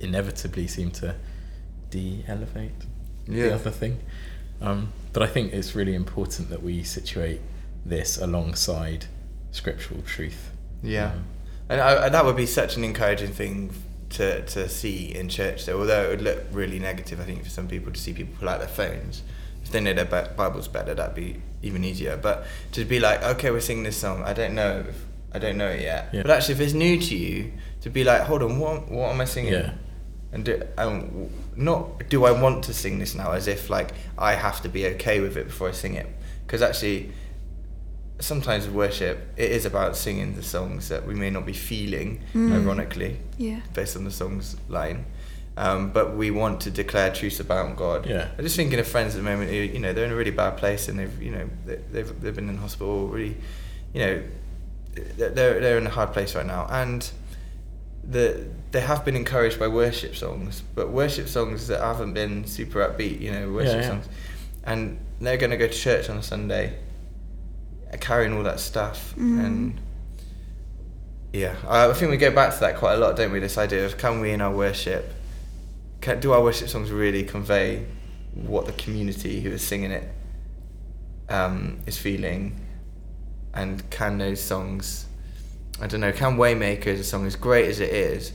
[0.00, 1.14] inevitably seem to
[1.90, 2.72] de-elevate
[3.26, 3.44] Yeah.
[3.48, 4.00] the other thing
[4.60, 7.40] Um, but I think it's really important that we situate
[7.86, 9.06] this alongside
[9.52, 10.50] scriptural truth.
[10.82, 11.24] Yeah, Um,
[11.70, 13.72] and I, that would be such an encouraging thing
[14.10, 15.64] to to see in church.
[15.64, 18.34] Though, although it would look really negative, I think for some people to see people
[18.38, 19.22] pull out their phones.
[19.62, 20.04] If they know their
[20.36, 22.18] Bible's better, that'd be even easier.
[22.18, 24.22] But to be like, okay, we're singing this song.
[24.22, 24.84] I don't know.
[24.86, 26.10] If, I don't know it yet.
[26.12, 26.22] Yeah.
[26.22, 29.20] But actually, if it's new to you, to be like, hold on, what what am
[29.20, 29.54] I singing?
[29.54, 29.72] Yeah.
[30.34, 34.34] And do, um, not do I want to sing this now as if like I
[34.34, 36.08] have to be okay with it before I sing it
[36.44, 37.12] because actually
[38.20, 42.52] sometimes worship it is about singing the songs that we may not be feeling Mm.
[42.52, 43.60] ironically Yeah.
[43.74, 45.04] based on the song's line
[45.56, 48.28] um, but we want to declare truths about God Yeah.
[48.36, 50.30] I'm just thinking of friends at the moment who you know they're in a really
[50.30, 53.36] bad place and they've you know they- they've, they've been in hospital really
[53.92, 54.22] you know
[55.16, 57.10] they're, they're they're in a hard place right now and
[58.08, 62.80] the they have been encouraged by worship songs, but worship songs that haven't been super
[62.80, 63.88] upbeat, you know, worship Yeah, yeah.
[63.88, 64.08] songs,
[64.64, 66.76] and they're going to go to church on a Sunday,
[67.92, 69.44] uh, carrying all that stuff, Mm.
[69.44, 69.80] and
[71.32, 73.38] yeah, I I think we go back to that quite a lot, don't we?
[73.40, 75.12] This idea of can we in our worship,
[76.00, 77.84] can, do our worship songs really convey
[78.34, 80.08] what the community who is singing it
[81.28, 82.60] um, is feeling,
[83.54, 85.06] and can those songs
[85.80, 88.32] I don't know, can Waymaker as a song, as great as it is,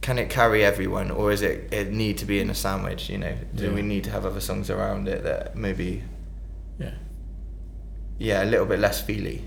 [0.00, 3.08] can it carry everyone, or is it it need to be in a sandwich?
[3.10, 3.72] You know, do Yeah.
[3.72, 6.02] we need to have other songs around it that maybe,
[6.78, 6.94] Yeah.
[8.18, 9.44] yeah, a little bit less feely,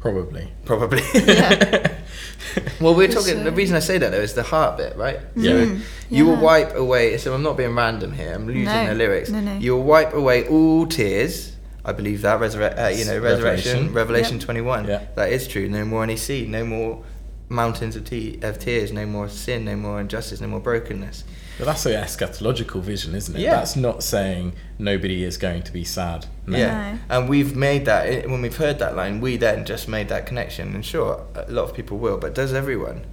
[0.00, 0.48] Probably.
[0.64, 1.02] probably.
[1.14, 1.92] Yeah.
[2.80, 3.34] well, we're For talking.
[3.34, 3.44] sure.
[3.44, 5.20] The reason I say that though is the heart bit, right?
[5.36, 5.50] Yeah.
[5.52, 7.18] So Mm, you will wipe away.
[7.18, 8.32] So I'm not being random here.
[8.32, 9.28] I'm losing No, the lyrics.
[9.30, 9.58] no, no.
[9.58, 11.52] You will wipe away all tears.
[11.88, 13.94] I believe that resurre- uh, you know, resurrection, Revelation.
[13.94, 14.44] Revelation Yep.
[14.44, 14.86] 21.
[14.86, 15.02] Yeah.
[15.16, 15.68] That is true.
[15.68, 16.46] No more any sea.
[16.46, 17.02] No more
[17.48, 18.92] mountains of, te- of tears.
[18.92, 19.64] No more sin.
[19.64, 20.40] No more injustice.
[20.40, 21.24] No more brokenness.
[21.58, 23.40] But that's an eschatological vision, isn't it?
[23.40, 23.56] Yeah.
[23.56, 26.26] That's not saying nobody is going to be sad.
[26.46, 26.58] No.
[26.58, 26.92] Yeah.
[26.92, 26.98] No.
[27.16, 29.20] And we've made that when we've heard that line.
[29.20, 30.74] We then just made that connection.
[30.74, 33.06] And sure, a lot of people will, but does everyone?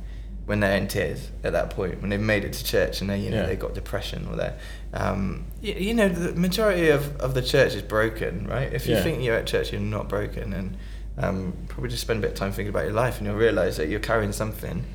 [0.46, 3.18] When they're in tears at that point, when they've made it to church and they,
[3.18, 3.46] you know, Yeah.
[3.48, 4.56] they got depression or they're,
[4.96, 8.72] um, you, you know, the majority of, of the church is broken, right?
[8.74, 9.04] If you Yeah.
[9.04, 10.78] think you're at church, you're not broken, and
[11.18, 13.78] um, probably just spend a bit of time thinking about your life, and you'll realize
[13.78, 14.86] that you're carrying something.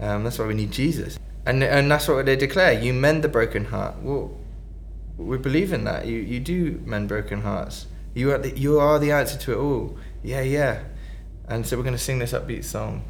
[0.00, 2.72] Um, that's why we need Jesus, and and that's what they declare.
[2.72, 3.96] You mend the broken heart.
[4.02, 4.36] Well,
[5.16, 6.06] we believe in that.
[6.06, 7.86] You you do mend broken hearts.
[8.14, 9.96] You are the, you are the answer to it all.
[10.22, 10.82] Yeah, yeah.
[11.48, 13.04] And so we're going to sing this upbeat song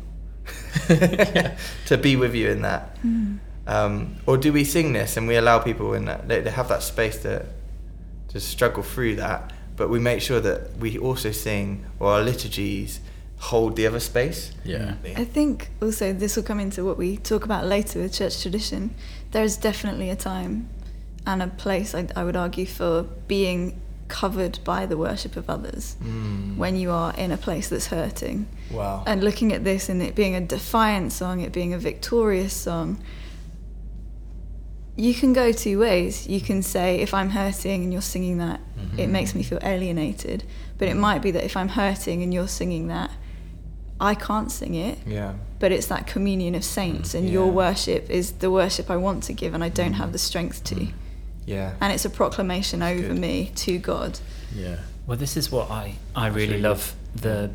[1.86, 2.96] to be with you in that.
[3.02, 3.38] Mm.
[3.66, 6.68] Um, or do we sing this and we allow people in that they, they have
[6.68, 7.46] that space to
[8.28, 13.00] to struggle through that, but we make sure that we also sing or our liturgies
[13.38, 14.52] hold the other space.
[14.64, 14.94] Yeah.
[15.16, 18.94] I think also this will come into what we talk about later with church tradition.
[19.30, 20.68] There is definitely a time
[21.26, 25.96] and a place, I, I would argue, for being covered by the worship of others
[26.02, 26.56] Mm.
[26.56, 28.46] when you are in a place that's hurting.
[28.70, 29.04] Wow.
[29.06, 32.98] And looking at this and it being a defiant song, it being a victorious song,
[34.96, 36.26] you can go two ways.
[36.28, 38.60] You can say, if I'm hurting and you're singing that,
[38.96, 39.10] it Mhm.
[39.10, 40.44] makes me feel alienated.
[40.78, 43.10] But it might be that if I'm hurting and you're singing that,
[44.00, 45.34] I can't sing it, yeah.
[45.60, 49.32] but it's that communion of saints, and your worship is the worship I want to
[49.32, 50.88] give, and I don't have the strength to.
[51.46, 51.74] Yeah.
[51.80, 53.18] And it's a proclamation That's over good.
[53.20, 54.18] me to God.
[54.54, 54.76] Yeah.
[55.06, 57.50] Well, this is what I, I really really love the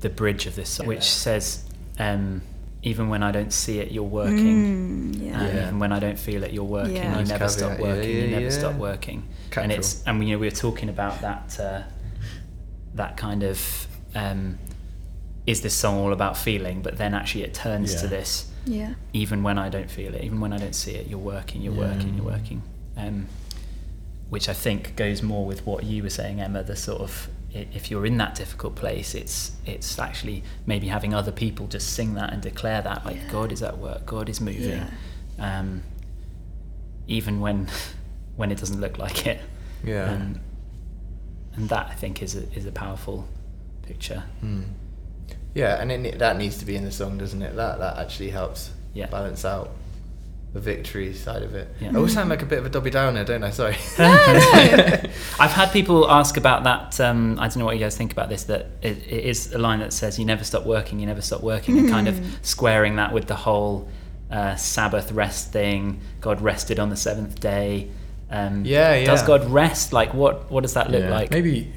[0.00, 1.62] the bridge of this song, which says,
[1.98, 2.42] um,
[2.90, 5.12] "Even when I don't see it, you're working.
[5.14, 5.40] Mm, yeah.
[5.40, 5.62] And Yeah.
[5.66, 6.96] even when I don't feel it, you're working.
[6.96, 7.10] Yeah.
[7.10, 7.80] You Nice never stop caveat.
[7.86, 8.10] Yeah, working.
[8.16, 8.50] yeah, you never yeah.
[8.60, 9.22] stop working.
[9.56, 11.82] And it's and we, you know we were talking about that uh,
[12.94, 14.58] that kind of um,
[15.46, 16.82] is this song all about feeling?
[16.82, 18.50] But then actually it turns to this.
[18.66, 18.94] Yeah.
[19.12, 21.62] Even when I don't feel it, even when I don't see it, you're working.
[21.62, 21.88] You're Yeah.
[21.94, 22.14] working.
[22.16, 22.62] You're working.
[22.96, 23.26] Um,
[24.30, 26.62] which I think goes more with what you were saying, Emma.
[26.62, 31.14] The sort of i- if you're in that difficult place, it's it's actually maybe having
[31.14, 33.30] other people just sing that and declare that, like Yeah.
[33.30, 34.82] God is at work, God is moving,
[35.38, 35.58] Yeah.
[35.60, 35.82] um,
[37.06, 37.68] even when
[38.36, 39.40] when it doesn't look like it.
[39.84, 40.10] Yeah.
[40.10, 40.40] And,
[41.54, 43.28] and that I think is a, is a powerful
[43.82, 44.24] picture.
[44.42, 44.64] Mm.
[45.54, 47.54] Yeah, and it, that needs to be in the song, doesn't it?
[47.54, 49.06] That that actually helps Yeah.
[49.06, 49.70] balance out
[50.54, 51.68] the victory side of it.
[51.80, 51.90] Yeah.
[51.90, 53.50] I always sound like a bit of a Dobby Downer, don't I?
[53.50, 53.76] Sorry.
[53.98, 57.00] I've had people ask about that.
[57.00, 58.44] Um, I don't know what you guys think about this.
[58.44, 61.42] That it, it is a line that says, "You never stop working, you never stop
[61.42, 63.88] working," and kind of squaring that with the whole
[64.30, 66.00] uh, Sabbath rest thing.
[66.20, 67.90] God rested on the seventh day.
[68.30, 69.06] Um, Yeah, yeah.
[69.06, 69.92] Does God rest?
[69.92, 70.50] Like, what?
[70.52, 71.10] What does that look Yeah.
[71.10, 71.32] like?
[71.32, 71.72] Maybe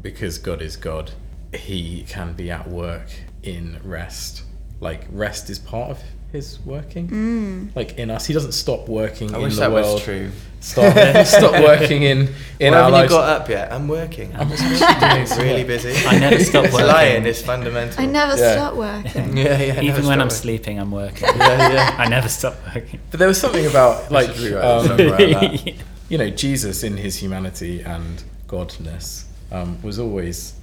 [0.00, 1.10] because God is God,
[1.52, 3.10] He can be at work
[3.42, 4.44] in rest
[4.82, 7.08] like rest is part of his working.
[7.08, 7.76] Mm.
[7.76, 9.94] Like in us, he doesn't stop working I in wish the that world.
[9.94, 10.30] was true.
[10.60, 12.28] Stop, stop working in
[12.60, 13.72] in Why our haven't you got up yet?
[13.72, 14.32] I'm working.
[14.36, 15.92] I'm doing really busy.
[16.06, 16.86] I never stop working.
[16.86, 17.26] lying.
[17.26, 18.00] It's fundamental.
[18.02, 18.52] I never Yeah.
[18.54, 19.36] stop working.
[19.42, 19.80] Yeah, yeah.
[19.80, 21.28] Even when I'm stop sleeping, I'm working.
[21.36, 21.96] yeah, yeah.
[21.98, 23.00] I never stop working.
[23.10, 25.74] But there was something about like um, something
[26.08, 30.54] you know Jesus in his humanity and godness um, was always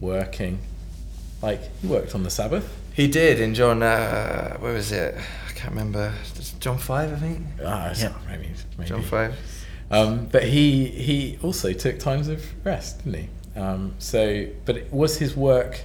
[0.00, 0.60] working.
[1.42, 2.68] Like he worked on the Sabbath.
[2.98, 3.80] He did in John.
[3.80, 5.14] Uh, where was it?
[5.48, 6.12] I can't remember.
[6.58, 7.46] John five, I think.
[7.64, 8.12] Ah, Yeah.
[8.28, 8.88] maybe, maybe.
[8.88, 9.36] John five.
[9.88, 13.20] Um, but he he also took times of rest, didn't
[13.54, 13.60] he?
[13.60, 15.82] Um, so, but was his work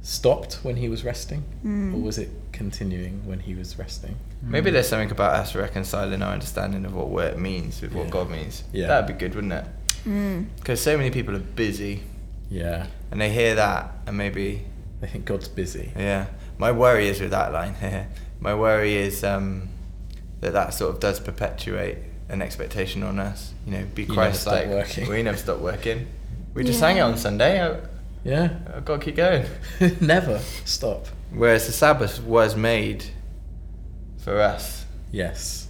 [0.00, 1.94] stopped when he was resting, Mm.
[1.94, 4.16] or was it continuing when he was resting?
[4.42, 8.10] Maybe there's something about us reconciling our understanding of what work means with what Yeah.
[8.10, 8.64] God means.
[8.72, 8.86] Yeah.
[8.86, 9.66] That'd be good, wouldn't it?
[10.06, 10.46] Mm.
[10.56, 12.00] Because so many people are busy
[12.48, 14.64] Yeah, and they hear that and maybe,
[15.02, 15.92] I think God's busy.
[15.96, 16.26] yeah.
[16.58, 18.08] My worry is with that line here.
[18.40, 19.68] My worry is um,
[20.40, 23.52] that that sort of does perpetuate an expectation on us.
[23.66, 24.68] You know, be You never stop Christ-like.
[24.68, 25.08] working.
[25.08, 26.06] We never stop working.
[26.54, 26.86] We just Yeah.
[26.88, 27.62] sang it on Sunday.
[27.62, 27.76] I,
[28.24, 29.46] Yeah, I've got to keep going.
[30.00, 31.06] never stop.
[31.32, 33.04] Whereas the Sabbath was made
[34.18, 34.84] for us.
[35.12, 35.68] Yes,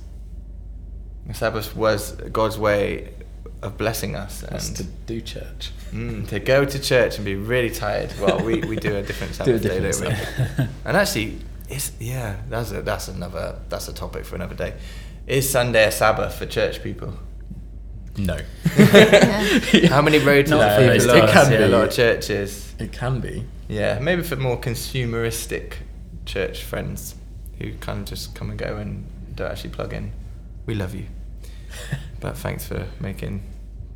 [1.27, 3.13] The Sabbath was God's way
[3.63, 5.71] of blessing us us and to do church.
[5.93, 8.13] mm, to go to church and be really tired.
[8.21, 10.65] Well, we, we do a different Do a Sabbath day, different don't we?
[10.85, 14.75] And actually, it's yeah, that's a, that's another that's a topic for another day.
[15.27, 17.15] Is Sunday a Sabbath for church people?
[18.17, 18.39] No,
[19.89, 21.67] How many road Not people for most are of us, in yeah.
[21.67, 22.75] a lot of churches?
[22.79, 23.45] it can be.
[23.69, 25.75] Yeah, maybe for more consumeristic
[26.27, 27.15] church friends
[27.59, 30.13] who kind of just come and go and don't actually plug in.
[30.67, 31.07] We love you.
[32.21, 33.43] But thanks for making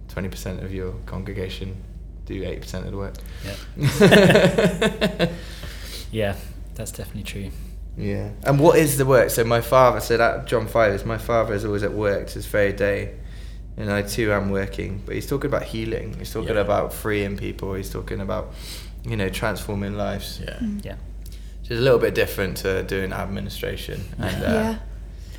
[0.09, 1.77] 20% of your congregation
[2.25, 3.15] do 8% of the work.
[3.45, 5.31] Yeah.
[6.11, 6.37] yeah,
[6.75, 7.51] that's definitely true.
[7.97, 8.31] Yeah.
[8.45, 9.31] And what is the work?
[9.31, 12.35] So my father, so that John 5 is my father is always at work to
[12.35, 13.15] this very day.
[13.77, 15.03] And I too am working.
[15.05, 16.15] But he's talking about healing.
[16.19, 16.61] He's talking Yeah.
[16.63, 17.75] about freeing people.
[17.75, 18.55] He's talking about,
[19.05, 20.41] you know, transforming lives.
[20.43, 20.97] Yeah, Yeah.
[21.61, 24.01] Which is a little bit different to doing administration.
[24.19, 24.79] And, uh, yeah.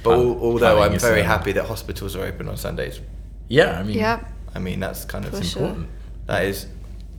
[0.06, 3.00] But al- although I'm very happy that hospitals are open on Sundays,
[3.48, 3.80] yeah.
[3.80, 4.20] I mean, Yeah.
[4.56, 5.62] I mean that's kind of For sure.
[5.64, 5.88] important.
[6.28, 6.68] that is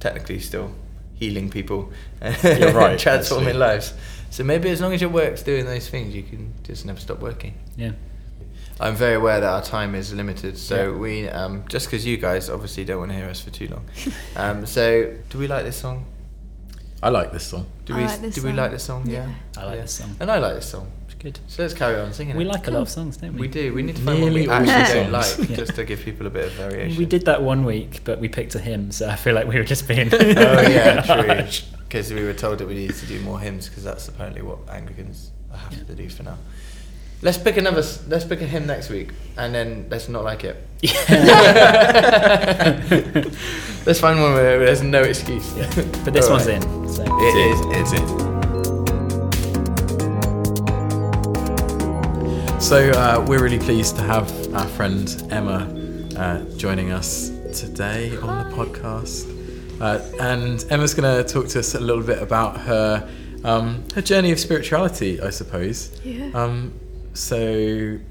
[0.01, 0.71] technically still
[1.15, 1.93] healing people,
[2.43, 3.93] You're right, transforming lives.
[4.31, 7.21] So maybe as long as your work's doing those things, you can just never stop
[7.21, 7.55] working.
[7.77, 7.93] Yeah.
[8.79, 10.99] I'm very aware that our time is limited, so Yeah.
[10.99, 13.85] we um, just because you guys obviously don't want to hear us for too long.
[14.37, 16.05] um, so do we like this song?
[17.03, 17.67] I like this song.
[17.87, 19.09] Do I we like this do we like this song?
[19.09, 19.29] Yeah.
[19.57, 20.17] I like this song.
[20.21, 20.91] and I like this song.
[21.19, 21.39] Good.
[21.49, 22.37] So let's carry on singing.
[22.37, 22.49] We it.
[22.49, 23.41] like a lot of songs, don't we?
[23.43, 23.73] We do.
[23.73, 25.57] We need to find what Nearly we all actually don't like, Yeah.
[25.57, 26.99] just to give people a bit of variation.
[26.99, 29.57] We did that one week, but we picked a hymn, so I feel like we
[29.57, 30.11] were just being.
[30.13, 31.01] oh yeah,
[31.47, 31.63] true.
[31.89, 34.59] Because we were told that we needed to do more hymns, because that's apparently what
[34.69, 36.37] Anglicans have to do for now.
[37.23, 37.83] Let's pick another.
[38.09, 40.57] Let's pick a hymn next week, and then let's not like it.
[43.87, 45.57] let's find one where there's no excuse.
[45.57, 45.71] Yeah.
[46.05, 46.63] But this All one's right.
[46.63, 46.89] in.
[46.93, 47.03] So.
[47.05, 47.61] It is.
[47.93, 48.26] It's it.
[52.67, 55.73] So uh, we're really pleased to have our friend Emma
[56.17, 59.31] uh, joining us today on the podcast,
[59.81, 63.09] uh, and Emma's going to talk to us a little bit about her
[63.45, 65.97] um, her journey of spirituality, I suppose.
[66.05, 66.31] Yeah.
[66.35, 66.73] Um,
[67.15, 67.37] so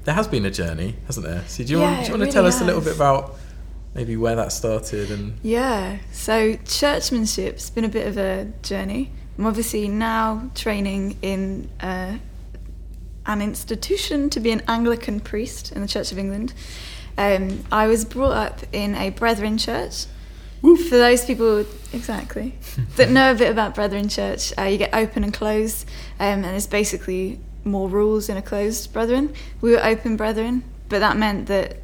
[0.04, 1.44] there has been a journey, hasn't there?
[1.48, 2.80] So do you Yeah, want, do you it want to tell really us a little
[2.80, 3.34] bit about
[3.94, 9.10] maybe where that started and Yeah, so churchmanship's been a bit of a journey.
[9.38, 12.16] I'm obviously now training in uh,
[13.26, 16.54] an institution to be an Anglican priest in the Church of England.
[17.18, 20.06] Um, I was brought up in a Brethren church.
[20.60, 22.54] For those people, exactly,
[22.96, 25.86] that know a bit about Brethren church, uh, you get open and closed,
[26.18, 29.34] um, and there's basically more rules in a closed Brethren.
[29.60, 31.78] We were open Brethren, but that meant that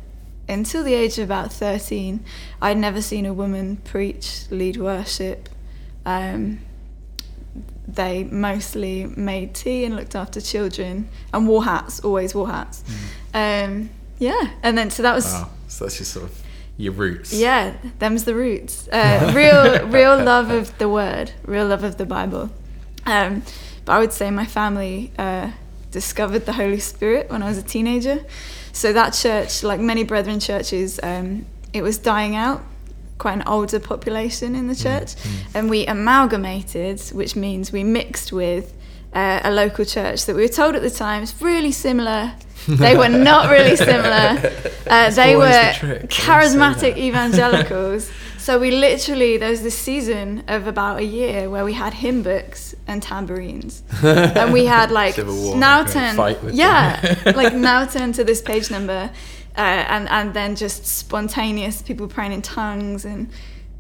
[0.48, 2.24] until the age of about 13,
[2.60, 5.48] I'd never seen a woman preach, lead worship.
[6.04, 6.60] Um,
[7.86, 12.84] they mostly made tea and looked after children and wore hats, always wore hats.
[13.34, 16.42] Um, yeah, and then so that was wow, so that's just sort of
[16.76, 17.32] your roots.
[17.32, 18.88] yeah, them's the roots.
[18.88, 22.50] Uh, real, real love of the word, real love of the Bible.
[23.04, 23.42] Um,
[23.84, 25.50] but I would say my family uh,
[25.90, 28.24] discovered the Holy Spirit when I was a teenager.
[28.72, 32.62] So that church, like many Brethren churches, um, it was dying out.
[33.22, 35.10] Quite an older population in the church,
[35.54, 38.66] and we amalgamated, which means we mixed with
[39.14, 42.32] uh, a local church that we were told at the time is really similar.
[42.66, 44.28] They were not really similar.
[44.92, 46.10] Uh, they the were trick.
[46.10, 48.10] They always say charismatic evangelicals.
[48.46, 52.22] So we literally there was this season of about a year where we had hymn
[52.24, 55.54] books and tambourines, and we had like War.
[55.56, 56.16] now turn
[56.52, 57.36] yeah them.
[57.36, 59.10] like now turn to this page number,
[59.56, 63.30] uh, and and then just spontaneous people praying in tongues and.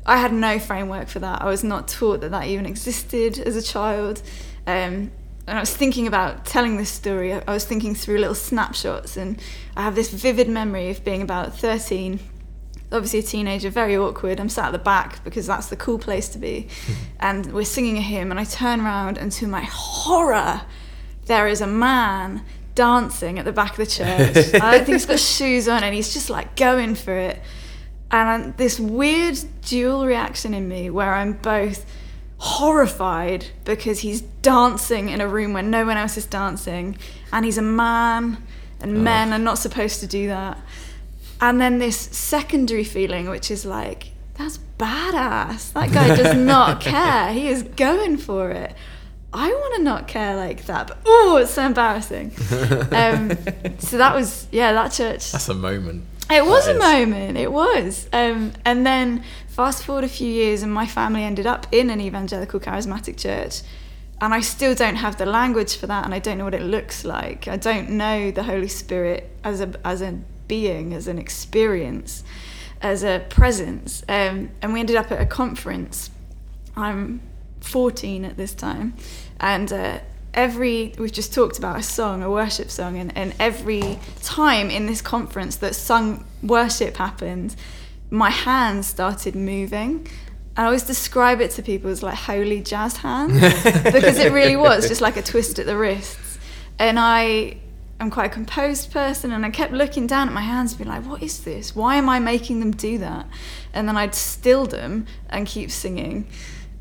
[0.04, 1.42] I had no framework for that.
[1.42, 4.20] I was not taught that that even existed as a child.
[4.66, 5.12] Um,
[5.46, 7.32] and I was thinking about telling this story.
[7.32, 9.40] I I was thinking through little snapshots, and
[9.76, 12.18] I have this vivid memory of being about 13
[12.92, 14.38] obviously a teenager, very awkward.
[14.38, 16.68] I'm sat at the back because that's the cool place to be.
[17.20, 20.62] and we're singing a hymn, and I turn around, and to my horror,
[21.26, 24.54] there is a man dancing at the back of the church.
[24.54, 27.40] I don't think he's got shoes on, and he's just like going for it.
[28.10, 31.86] And this weird dual reaction in me where I'm both
[32.38, 36.98] horrified because he's dancing in a room where no one else is dancing,
[37.32, 38.42] and he's a man,
[38.80, 40.58] and men are not supposed to do that.
[41.40, 45.72] And then this secondary feeling which is like that's badass.
[45.72, 47.32] That guy does not care.
[47.32, 48.74] He is going for it
[49.34, 52.30] i want to not care like that but oh it's so embarrassing.
[52.92, 53.30] Um,
[53.78, 55.32] so that was yeah that church.
[55.32, 56.04] That's a moment.
[56.30, 56.80] it was That a is.
[57.08, 58.08] moment it was.
[58.12, 62.00] Um, and then fast forward a few years and my family ended up in an
[62.00, 63.62] evangelical charismatic church.
[64.20, 66.62] And i still don't have the language for that and i don't know what it
[66.62, 67.48] looks like.
[67.48, 70.12] I don't know the holy spirit as a as a
[70.48, 72.22] being as an experience
[72.82, 74.02] as a presence.
[74.08, 76.10] Um, and we ended up at a conference.
[76.76, 77.20] I'm
[77.62, 78.94] 14 at this time
[79.40, 79.98] and uh,
[80.34, 84.86] every we've just talked about a song a worship song and, and every time in
[84.86, 87.54] this conference that sung worship happened
[88.10, 90.06] my hands started moving
[90.56, 93.40] I always describe it to people as like holy jazz hands
[93.84, 96.38] because it really was just like a twist at the wrists.
[96.78, 97.56] And I
[98.00, 100.90] am quite a composed person, and I kept looking down at my hands, and being
[100.90, 101.74] like, "What is this?
[101.74, 103.26] Why am I making them do that?"
[103.72, 106.26] And then I'd still them and keep singing,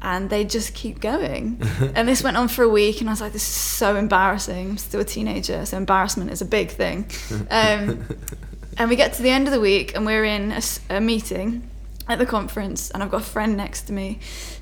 [0.01, 1.61] and they just keep going.
[1.95, 4.71] and this went on for a week, and I was like, "This is so embarrassing."
[4.71, 7.05] I'm still a teenager, so embarrassment is a big thing.
[7.49, 8.05] Um,
[8.77, 10.53] and we get to the end of the week, and we're in
[10.89, 11.69] a meeting
[12.07, 14.19] at the conference, and I've got a friend next to me,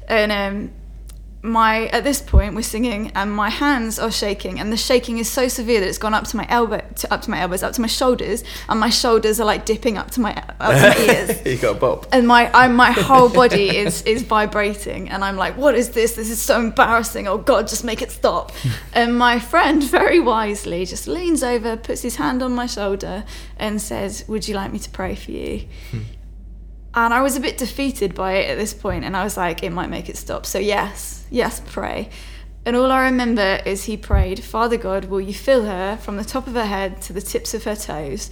[0.08, 0.72] and um,
[1.42, 5.30] my at this point we're singing, and my hands are shaking, and the shaking is
[5.30, 7.74] so severe that it's gone up to my elbow, to, up to my elbows, up
[7.74, 10.98] to my shoulders, and my shoulders are like dipping up to my up to my
[11.14, 11.46] ears.
[11.46, 12.08] You got a bop.
[12.12, 16.16] and my I, my whole body is is vibrating and I'm like what is this?
[16.16, 17.28] This is so embarrassing.
[17.28, 18.52] Oh god just make it stop.
[18.94, 23.24] And my friend very wisely just leans over puts his hand on my shoulder
[23.58, 26.00] and says would you like me to pray for you hmm.
[26.94, 29.64] And I was a bit defeated by it at this point and I was like
[29.64, 30.46] it might make it stop.
[30.46, 32.10] So yes yes pray.
[32.66, 36.26] And all I remember is he prayed Father God will you fill her from the
[36.26, 38.32] top of her head to the tips of her toes?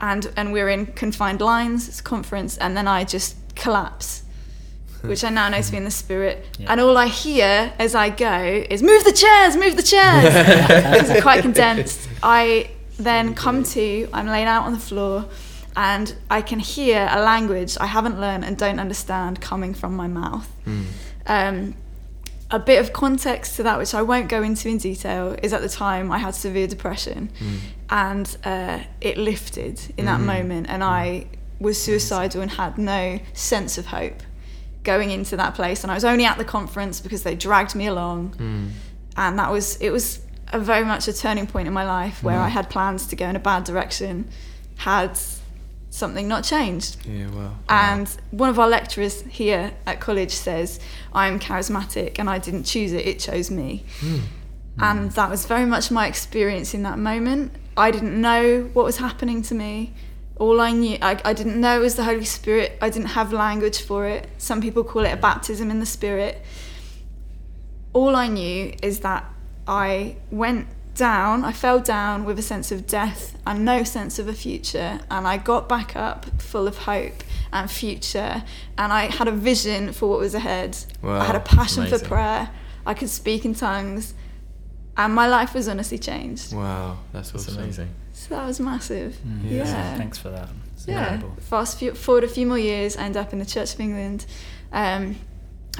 [0.00, 4.22] And and we're in confined lines it's a conference and then i just collapse
[5.02, 6.46] which i now know to be in the spirit.
[6.58, 6.72] Yeah.
[6.72, 10.24] and all i hear as i go is move the chairs move the chairs.
[10.92, 12.08] Because they're quite condensed.
[12.22, 15.26] I then come to i'm laying out on the floor
[15.76, 20.06] and i can hear a language i haven't learned and don't understand coming from my
[20.06, 20.48] mouth.
[20.64, 20.82] Hmm.
[21.26, 21.74] Um,
[22.50, 25.62] a bit of context to that, which I won't go into in detail, is at
[25.62, 27.56] the time I had severe depression, hmm.
[27.88, 30.26] and uh, it lifted in that hmm.
[30.26, 31.26] moment, and I
[31.60, 34.22] was suicidal and had no sense of hope
[34.82, 35.84] going into that place.
[35.84, 38.34] And I was only at the conference because they dragged me along,
[39.16, 40.20] and that was it was
[40.52, 43.26] a very much a turning point in my life where I had plans to go
[43.28, 44.28] in a bad direction,
[44.78, 45.16] had
[45.90, 47.04] something not changed.
[47.04, 47.58] Yeah, well.
[47.68, 50.80] And one of our lecturers here at college says,
[51.12, 53.84] I'm charismatic and I didn't choose it, it chose me.
[53.98, 54.16] Hmm.
[54.16, 54.82] Hmm.
[54.82, 57.52] And that was very much my experience in that moment.
[57.76, 59.92] I didn't know what was happening to me.
[60.36, 62.78] All I knew, I, I didn't know it was the Holy Spirit.
[62.80, 64.28] I didn't have language for it.
[64.38, 66.42] Some people call it a baptism in the Spirit.
[67.92, 69.24] All I knew is that
[69.66, 70.68] I went
[71.00, 75.00] down, I fell down with a sense of death and no sense of a future.
[75.10, 77.18] And I got back up full of hope
[77.52, 78.44] and future.
[78.76, 80.76] And I had a vision for what was ahead.
[81.02, 81.98] I had a passion amazing.
[82.00, 82.50] for prayer.
[82.86, 84.14] I could speak in tongues.
[84.96, 86.52] And my life was honestly changed.
[86.54, 87.88] Wow, that's That's amazing.
[88.12, 89.16] So that was massive.
[89.26, 89.96] Mm, Yeah.
[89.96, 90.48] Thanks for that.
[90.74, 91.14] It's Yeah.
[91.14, 91.36] incredible.
[91.40, 94.26] Fast few, forward a few more years, I end up in the Church of England.
[94.72, 95.16] Um,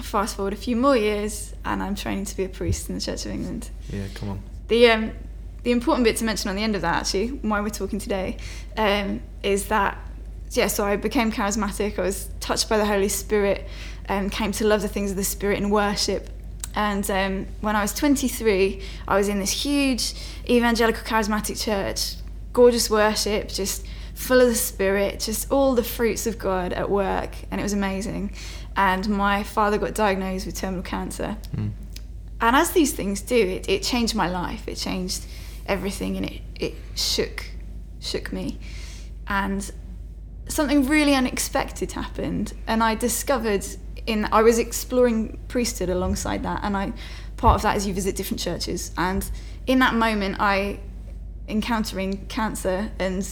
[0.01, 3.01] fast forward a few more years, and I'm training to be a priest in the
[3.09, 3.69] Church of England.
[3.93, 4.41] Yeah, come on.
[4.71, 5.13] The um,
[5.65, 8.37] the important bit to mention on the end of that, actually, why we're talking today,
[8.77, 9.99] um, is that
[10.53, 10.69] yeah.
[10.69, 11.99] So I became charismatic.
[11.99, 13.69] I was touched by the Holy Spirit,
[14.07, 16.31] and came to love the things of the Spirit in worship.
[16.77, 20.15] And um, when I was 23, I was in this huge
[20.49, 22.15] evangelical charismatic church,
[22.53, 27.35] gorgeous worship, just full of the Spirit, just all the fruits of God at work,
[27.51, 28.33] and it was amazing.
[28.77, 31.37] And my father got diagnosed with terminal cancer.
[31.57, 31.73] Mm.
[32.41, 34.67] And as these things do, it, it changed my life.
[34.67, 35.27] It changed
[35.67, 37.45] everything, and it, it shook
[38.01, 38.59] shook me.
[39.27, 39.71] And
[40.49, 43.65] something really unexpected happened, and I discovered
[44.07, 46.93] in I was exploring priesthood alongside that, and I
[47.37, 49.29] part of that is you visit different churches, and
[49.67, 50.81] in that moment, I
[51.49, 53.29] encountering cancer and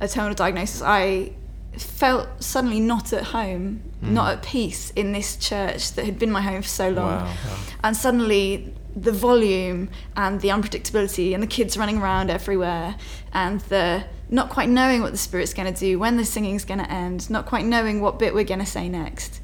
[0.00, 1.32] a terminal diagnosis, I
[1.80, 4.10] felt suddenly not at home, Mm.
[4.10, 7.22] not at peace in this church that had been my home for so long.
[7.24, 7.34] Wow.
[7.82, 12.96] And suddenly the volume and the unpredictability and the kids running around everywhere
[13.32, 16.78] and the not quite knowing what the spirit's going to do, when the singing's going
[16.78, 19.40] to end, not quite knowing what bit we're going to say next.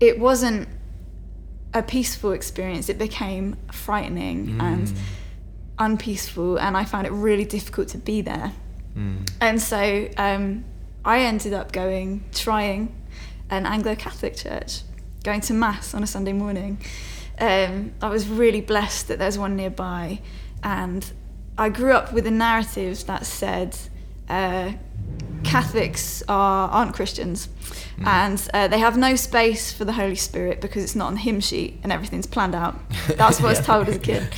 [0.00, 0.68] It wasn't
[1.72, 2.88] a peaceful experience.
[2.88, 4.92] It became frightening and
[5.78, 8.52] unpeaceful, and I found it really difficult to be there.
[8.96, 9.28] Mm.
[9.40, 10.64] And so um,
[11.04, 12.94] I ended up going, trying
[13.50, 14.80] an Anglo Catholic church,
[15.22, 16.78] going to Mass on a Sunday morning.
[17.38, 20.20] Um, I was really blessed that there's one nearby.
[20.62, 21.10] And
[21.58, 23.76] I grew up with a narrative that said
[24.28, 24.72] uh,
[25.42, 27.48] Catholics are, aren't Christians.
[28.04, 31.20] And uh, they have no space for the Holy Spirit because it's not on the
[31.20, 32.76] hymn sheet and everything's planned out.
[33.08, 34.28] That's what I was told as a kid.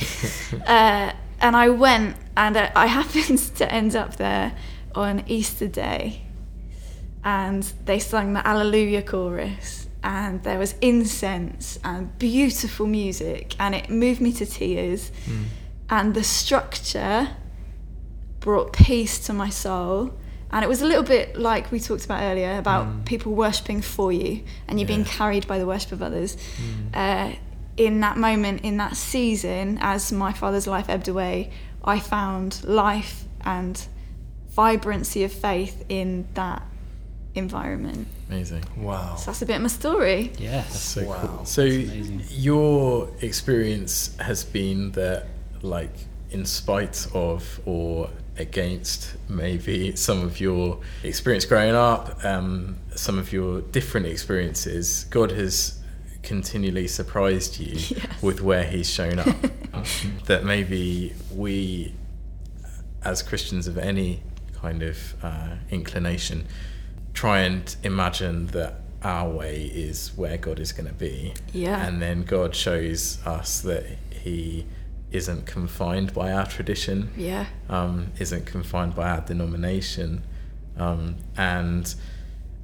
[0.65, 4.57] Uh, and I went, and uh, I happened to end up there
[4.95, 6.26] on Easter Day.
[7.23, 13.89] And they sung the Alleluia chorus, and there was incense and beautiful music, and it
[13.89, 15.11] moved me to tears.
[15.25, 15.43] Mm.
[15.89, 17.29] And the structure
[18.39, 20.13] brought peace to my soul.
[20.51, 23.05] And it was a little bit like we talked about earlier about Mm.
[23.05, 25.11] people worshipping for you and you being Yeah.
[25.11, 26.95] carried by the worship of others Mm.
[26.95, 27.35] uh,
[27.75, 31.49] in that moment, in that season, as my father's life ebbed away,
[31.83, 33.85] I found life and
[34.49, 36.61] vibrancy of faith in that
[37.37, 38.07] environment.
[38.29, 38.63] Amazing.
[38.77, 39.15] Wow.
[39.15, 40.31] So that's a bit of my story.
[40.37, 40.61] Yeah.
[40.61, 41.21] That's so Wow.
[41.37, 41.45] cool.
[41.45, 42.23] So amazing.
[42.31, 45.27] your experience has been that,
[45.61, 45.93] like,
[46.31, 53.31] in spite of or against maybe some of your experience growing up, um, some of
[53.31, 55.79] your different experiences, God has
[56.23, 58.21] continually surprised you Yes.
[58.21, 59.35] with where He's shown up.
[60.25, 61.93] that maybe we,
[63.03, 64.21] as Christians of any
[64.61, 66.45] kind of uh, inclination,
[67.17, 71.33] try and imagine that our way is where God is going to be.
[71.51, 71.83] Yeah.
[71.87, 74.67] And then God shows us that He
[75.11, 77.45] isn't confined by our tradition, Yeah.
[77.69, 80.23] um, isn't confined by our denomination,
[80.77, 81.83] um, and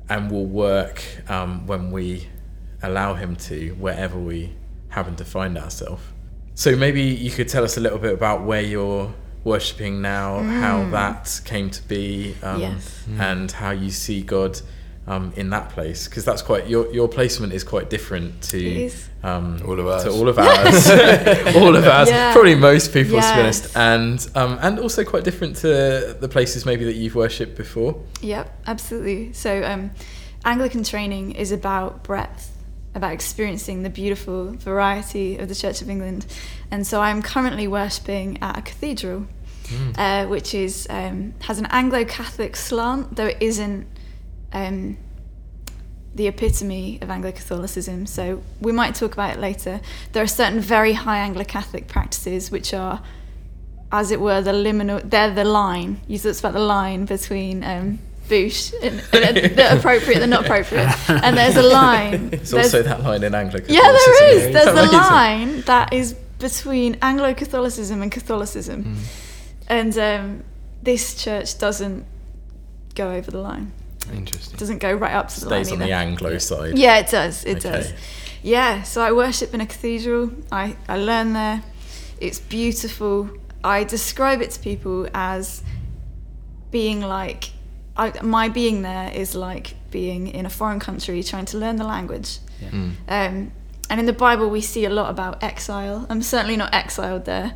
[0.10, 2.28] and will work um, when we
[2.84, 4.54] allow Him to, wherever we
[4.90, 6.04] happen to find ourselves.
[6.54, 9.12] So maybe you could tell us a little bit about where you're
[9.44, 12.60] worshipping now, how that came to be, um, Mm.
[12.62, 13.04] Yes.
[13.20, 14.60] and how you see God
[15.06, 18.90] um, in that place, because that's quite your your placement is quite different to
[19.22, 20.04] um, All of ours.
[20.06, 20.90] to all of ours,
[21.58, 22.32] all of ours, Yeah.
[22.32, 26.66] probably most people, to be honest, and um, and also quite different to the places
[26.66, 28.02] maybe that you've worshipped before.
[28.22, 29.34] Yep, absolutely.
[29.34, 29.92] So, um,
[30.46, 32.53] Anglican training is about breadth,
[32.96, 36.26] about experiencing the beautiful variety of the Church of England.
[36.72, 39.28] And so, I'm currently worshipping at a cathedral,
[39.98, 43.88] uh, which is um, has an Anglo-Catholic slant, though it isn't
[44.52, 44.98] um,
[46.16, 48.06] the epitome of Anglo-Catholicism.
[48.06, 49.82] So, we might talk about it later.
[50.12, 53.02] There are certain very high Anglo-Catholic practices which are
[53.94, 55.08] as it were, the liminal.
[55.08, 56.02] They're the line.
[56.08, 58.00] You thought it's about the line between um,
[58.30, 60.90] boosh and, and the appropriate, the not appropriate.
[61.10, 62.30] And there's a line.
[62.32, 64.54] There's There's- also that line in Anglo yeah, there is.
[64.54, 68.98] There's a line that is between Anglo Catholicism and Catholicism,
[69.68, 70.44] and um,
[70.82, 72.06] this church doesn't
[72.96, 73.72] go over the line.
[74.14, 74.58] Interesting.
[74.58, 75.62] Doesn't go right up to the line.
[75.62, 75.88] It stays on either.
[75.88, 76.78] the Anglo side.
[76.78, 77.46] Yeah, it does.
[77.46, 77.70] It Okay.
[77.72, 77.94] does.
[78.42, 80.32] Yeah, so I worship in a cathedral.
[80.52, 81.64] I, I learn there.
[82.20, 83.30] It's beautiful.
[83.64, 85.64] I describe it to people as
[86.70, 87.52] being like,
[87.96, 91.84] I, my being there is like being in a foreign country trying to learn the
[91.84, 92.40] language.
[92.62, 92.94] Mm.
[93.08, 93.52] Um,
[93.90, 96.06] and in the Bible, we see a lot about exile.
[96.10, 97.54] I'm certainly not exiled there,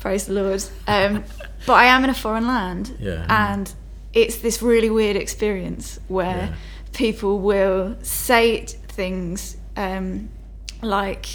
[0.00, 0.64] praise the Lord.
[0.88, 1.22] Um,
[1.66, 2.96] but I am in a foreign land.
[2.98, 3.26] Yeah.
[3.28, 3.72] And
[4.12, 6.54] it's this really weird experience where Yeah.
[6.92, 10.30] people will say things um,
[10.82, 11.26] like,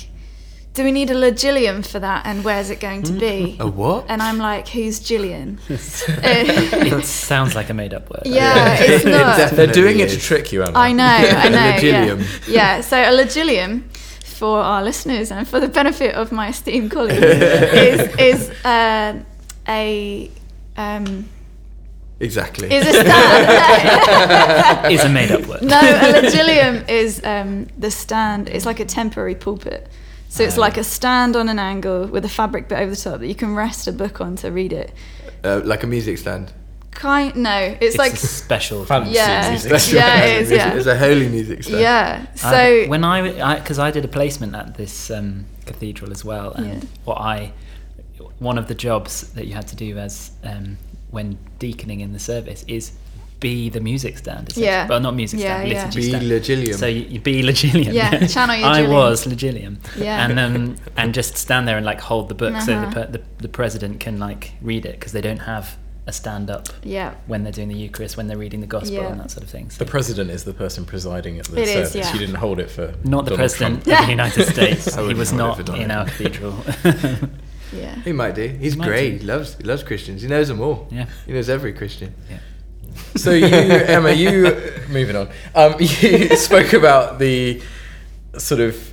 [0.74, 2.26] do we need a legilium for that?
[2.26, 3.58] And where's it going to be?
[3.60, 4.06] A what?
[4.08, 5.60] And I'm like, who's Gillian?
[5.70, 8.22] It sounds like a made up word.
[8.26, 9.38] yeah, it's not.
[9.38, 10.78] definitely They're doing it to trick you, Emma.
[10.78, 11.56] I know, I know.
[11.58, 11.80] yeah.
[11.80, 12.48] Legilium.
[12.48, 13.84] yeah, so a legilium
[14.24, 19.20] for our listeners and for the benefit of my esteemed colleagues is, is uh,
[19.68, 20.32] a
[20.78, 21.30] um,
[22.20, 22.74] Exactly.
[22.74, 24.92] is a stand.
[24.94, 25.62] Is a made up word.
[25.64, 28.48] no, a legilium is um, the stand.
[28.50, 29.90] It's like a temporary pulpit.
[30.32, 30.62] So it's Ah.
[30.62, 33.36] like a stand on an angle with a fabric bit over the top that you
[33.36, 34.92] can rest a book on to read it.
[35.44, 36.54] uh, like a music stand.
[36.92, 38.86] Kind no, it's, It's like a special.
[38.92, 39.50] Fancy Yeah.
[39.50, 39.72] music.
[39.72, 40.74] That's Yeah, it is, yeah.
[40.74, 41.82] It's a holy music stand.
[41.82, 42.26] yeah.
[42.36, 46.52] So I- when I because I, did a placement at this um, cathedral as well,
[46.54, 46.90] and Yeah.
[47.04, 47.52] what I
[48.40, 50.78] one of the jobs that you had to do as um,
[51.10, 52.92] when deaconing in the service is
[53.42, 54.48] be the music stand.
[54.50, 54.66] essentially.
[54.68, 54.88] Yeah.
[54.88, 55.86] well, not music Yeah, stand, yeah.
[55.86, 56.26] liturgy Be stand.
[56.32, 56.76] legilium.
[56.80, 57.94] So you, you be Legilium.
[57.94, 58.92] Yeah, channel your I Gilliam.
[58.94, 59.78] was Legilium.
[59.98, 60.24] Yeah.
[60.26, 62.94] And um, and just stand there and like hold the book so the, Uh-huh.
[62.94, 65.66] per- the the president can like read it because they don't have
[66.08, 69.12] a stand up yeah, when they're doing the Eucharist, when they're reading the Gospel Yeah.
[69.12, 69.70] and that sort of thing.
[69.70, 71.96] So The president is the person presiding at the It is, service.
[71.96, 72.14] yeah.
[72.14, 74.00] You didn't hold it for not the president Trump.
[74.02, 74.96] of the United States.
[74.96, 76.56] He was not in our cathedral.
[77.74, 77.96] yeah.
[78.04, 78.48] He might do.
[78.48, 79.12] He's He might great.
[79.12, 79.18] do.
[79.20, 80.22] He loves he loves Christians.
[80.24, 80.88] He knows them all.
[80.92, 81.06] Yeah.
[81.26, 82.14] He knows every Christian.
[82.30, 82.38] yeah.
[83.22, 84.44] So you, Emma, you
[84.90, 85.30] moving on.
[85.54, 87.62] Um, you spoke about the
[88.38, 88.92] sort of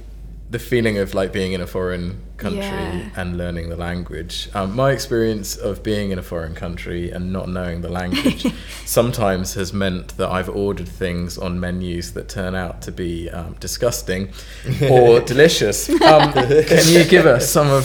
[0.51, 3.09] the feeling of like being in a foreign country Yeah.
[3.17, 4.49] and learning the language.
[4.55, 8.47] Um, my experience of being in a foreign country and not knowing the language
[8.87, 13.57] sometimes has meant that I've ordered things on menus that turn out to be um,
[13.61, 14.31] disgusting
[14.91, 15.89] or delicious.
[15.91, 17.85] Um, can you give us some of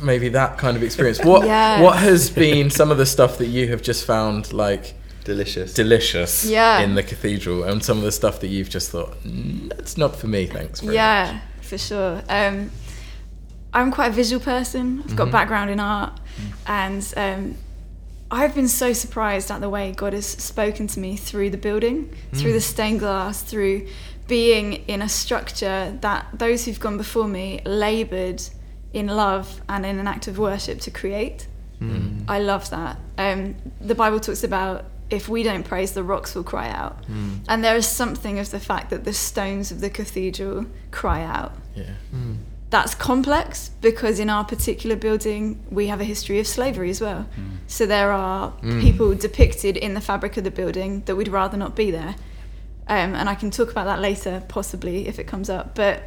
[0.00, 1.18] maybe that kind of experience?
[1.24, 1.80] What Yeah.
[1.82, 5.72] what has been some of the stuff that you have just found like Delicious.
[5.74, 6.80] delicious Yeah.
[6.80, 10.16] in the cathedral and some of the stuff that you've just thought "Mm, that's not
[10.16, 12.22] for me thanks very Yeah, for sure.
[12.28, 12.70] Um,
[13.72, 15.02] I'm quite a visual person.
[15.04, 16.12] I've got background in art,
[16.66, 17.56] and um,
[18.30, 22.14] I've been so surprised at the way God has spoken to me through the building,
[22.34, 23.86] through the stained glass, through
[24.28, 28.42] being in a structure that those who've gone before me laboured
[28.92, 31.48] in love and in an act of worship to create.
[32.28, 32.98] I love that.
[33.18, 37.04] Um, the Bible talks about if we don't praise, the rocks will cry out.
[37.48, 41.52] And there is something of the fact that the stones of the cathedral cry out.
[41.74, 41.94] yeah
[42.70, 47.26] That's complex because in our particular building, we have a history of slavery as well.
[47.66, 51.76] So there are people depicted in the fabric of the building that we'd rather not
[51.76, 52.16] be there.
[52.86, 55.74] Um, and I can talk about that later, possibly, if it comes up.
[55.74, 56.02] But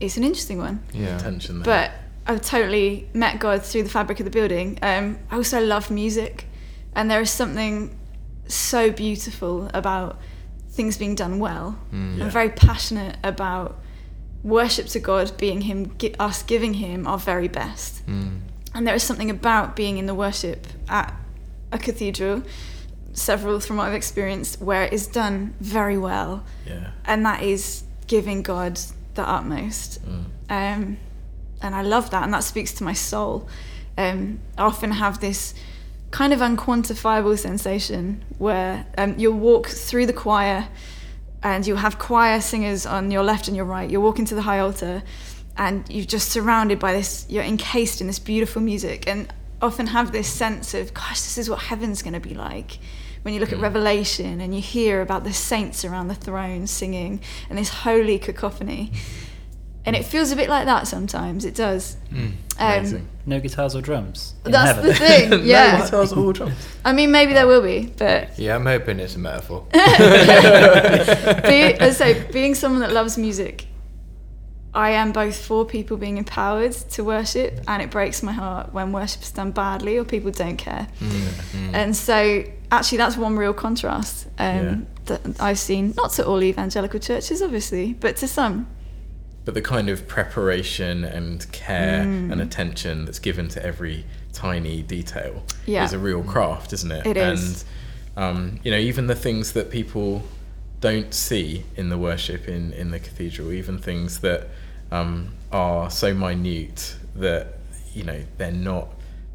[0.00, 0.80] it's an interesting one.
[0.92, 1.18] yeah.
[1.18, 1.90] tension there But
[2.26, 4.78] I've totally met God through the fabric of the building.
[4.80, 6.46] Um, I also love music,
[6.94, 7.94] and there is something
[8.46, 10.18] so beautiful about
[10.68, 11.78] things being done well.
[11.92, 12.24] Yeah.
[12.24, 13.80] I'm very passionate about
[14.42, 18.06] worship to God being Him, us giving Him our very best.
[18.06, 18.40] Mm.
[18.74, 21.14] And there is something about being in the worship at
[21.70, 22.42] a cathedral,
[23.12, 27.84] several from what I've experienced, where it is done very well yeah and that is
[28.06, 28.80] giving God
[29.14, 30.04] the utmost.
[30.04, 30.24] Mm.
[30.50, 30.96] Um,
[31.62, 33.48] and I love that, and that speaks to my soul.
[33.96, 35.54] Um, I often have this
[36.14, 40.68] kind of unquantifiable sensation where um, you'll walk through the choir
[41.42, 43.90] and you'll have choir singers on your left and your right.
[43.90, 45.02] You'll walk into the high altar
[45.56, 50.12] and you're just surrounded by this, you're encased in this beautiful music, and often have
[50.12, 52.78] this sense of, gosh, this is what heaven's going to be like.
[53.22, 57.22] When you look at Revelation and you hear about the saints around the throne singing
[57.50, 58.92] and this holy cacophony.
[59.86, 61.98] And it feels a bit like that sometimes, it does.
[62.58, 64.34] Um, No guitars or drums.
[64.44, 64.86] that's heaven.
[64.86, 65.36] the thing, Yeah.
[65.38, 65.82] no yeah.
[65.84, 66.54] guitars or drums
[66.84, 69.66] I mean, maybe there will be, but Yeah, I'm hoping it's a metaphor.
[69.72, 73.66] be, as I say, being someone that loves music,
[74.74, 78.90] I am both for people being empowered to worship, and it breaks my heart when
[78.92, 80.88] worship is done badly or people don't care.
[81.72, 86.98] And so, actually, that's one real contrast um, that I've seen, not to all evangelical
[87.00, 88.66] churches, obviously, but to some.
[89.44, 92.32] But the kind of preparation and care Mm.
[92.32, 95.84] and attention that's given to every tiny detail Yeah.
[95.84, 97.64] is a real craft isn't it It and is.
[98.16, 100.22] um, you know even the things that people
[100.80, 104.48] don't see in the worship in, in the cathedral even things that
[104.90, 107.54] um, are so minute that
[107.94, 108.88] you know they're not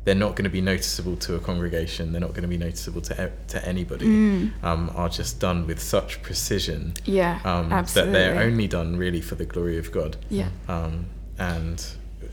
[0.06, 3.02] they're not going to be noticeable to a congregation they're not going to be noticeable
[3.02, 4.64] to to anybody Mm.
[4.64, 9.36] um, are just done with such precision Yeah, um, that they're only done really for
[9.36, 10.18] the glory of God.
[10.30, 10.50] Yeah.
[10.68, 11.06] Um,
[11.38, 11.86] and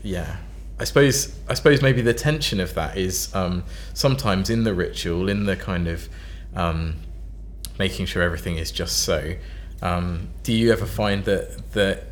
[0.03, 0.37] yeah,
[0.79, 3.63] I suppose I suppose maybe the tension of that is um,
[3.93, 6.07] sometimes in the ritual, in the kind of
[6.55, 6.95] um,
[7.79, 9.35] making sure everything is just so.
[9.81, 12.03] Um, do you ever find that that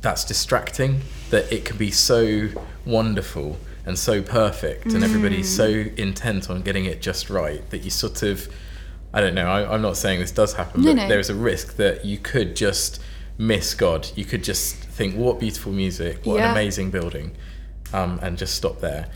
[0.00, 1.00] that's distracting?
[1.30, 2.48] That it can be so
[2.84, 5.66] wonderful and so perfect, and everybody's so
[5.96, 8.48] intent on getting it just right that you sort of
[9.14, 9.46] I don't know.
[9.46, 11.08] I, I'm not saying this does happen, No, but no.
[11.08, 13.00] there's a risk that you could just
[13.38, 14.10] miss God.
[14.14, 16.20] You could just think, "What beautiful music!
[16.24, 16.46] What Yeah.
[16.46, 17.30] an amazing building,"
[17.94, 19.06] um, and just stop there.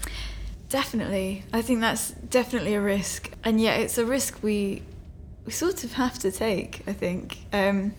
[0.69, 1.43] Definitely.
[1.53, 3.31] I think that's definitely a risk.
[3.43, 4.83] And yet it's a risk we
[5.45, 7.39] we sort of have to take, I think.
[7.53, 7.93] Um,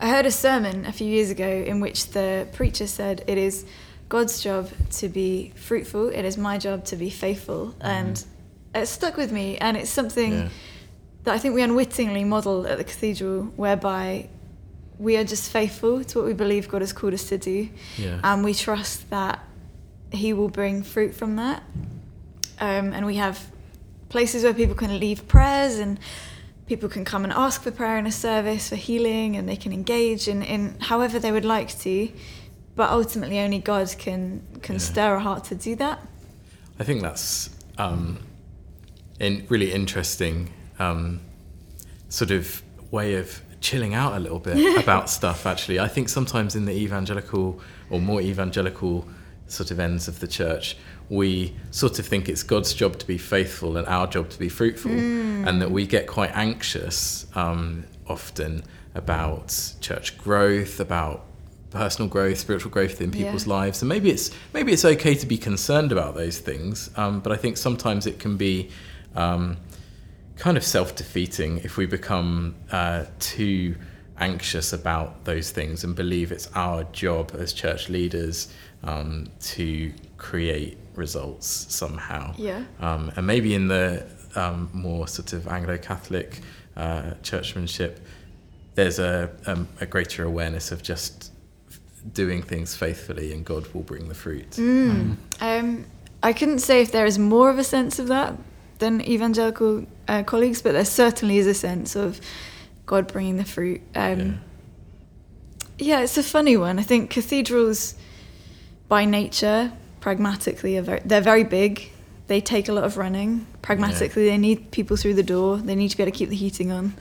[0.00, 3.66] I heard a sermon a few years ago in which the preacher said it is
[4.08, 7.74] God's job to be fruitful, it is my job to be faithful.
[7.80, 8.22] And
[8.74, 10.48] it stuck with me and it's something Yeah.
[11.24, 14.28] that I think we unwittingly model at the cathedral whereby
[14.98, 18.20] we are just faithful to what we believe God has called us to do Yeah.
[18.24, 19.40] and we trust that
[20.10, 21.62] he will bring fruit from that
[22.60, 23.46] um, and we have
[24.08, 25.98] places where people can leave prayers and
[26.66, 29.72] people can come and ask for prayer in a service for healing and they can
[29.72, 32.08] engage in, in however they would like to
[32.78, 34.80] but ultimately only god can can Yeah.
[34.90, 35.98] stir a heart to do that
[36.80, 38.18] I think that's um,
[39.18, 40.36] in really interesting
[40.78, 41.20] um,
[42.08, 42.62] sort of
[42.92, 45.44] way of chilling out a little bit about stuff.
[45.44, 47.60] Actually, I think sometimes in the evangelical
[47.90, 49.04] or more evangelical
[49.48, 50.76] sort of ends of the church,
[51.08, 54.48] we sort of think it's God's job to be faithful and our job to be
[54.48, 58.62] fruitful, and that we get quite anxious um, often
[58.94, 59.48] about
[59.80, 61.24] church growth, about
[61.70, 63.54] personal growth, spiritual growth in people's Yeah.
[63.54, 67.32] lives, and maybe it's maybe it's okay to be concerned about those things, um, but
[67.32, 68.70] I think sometimes it can be
[69.14, 69.56] um,
[70.36, 73.74] kind of self-defeating if we become uh, too
[74.20, 78.48] anxious about those things and believe it's our job as church leaders
[78.84, 82.34] um, to create results somehow.
[82.36, 82.64] Yeah.
[82.80, 86.40] Um, and maybe in the um, more sort of Anglo-Catholic
[86.76, 88.00] uh, churchmanship,
[88.74, 91.32] there's a, um, a greater awareness of just
[92.12, 94.50] doing things faithfully and God will bring the fruit.
[94.52, 95.16] Mm.
[95.40, 95.86] Um,
[96.22, 98.34] I couldn't say if there is more of a sense of that
[98.78, 102.20] than evangelical uh, colleagues, but there certainly is a sense of
[102.86, 103.80] God bringing the fruit.
[103.94, 104.40] Um,
[105.78, 106.00] yeah.
[106.00, 106.78] it's a funny one.
[106.78, 107.94] I think cathedrals,
[108.88, 111.90] by nature, pragmatically, are very, they're very big.
[112.26, 113.46] They take a lot of running.
[113.62, 115.56] Pragmatically, they need people through the door.
[115.56, 116.94] They need to be able to keep the heating on.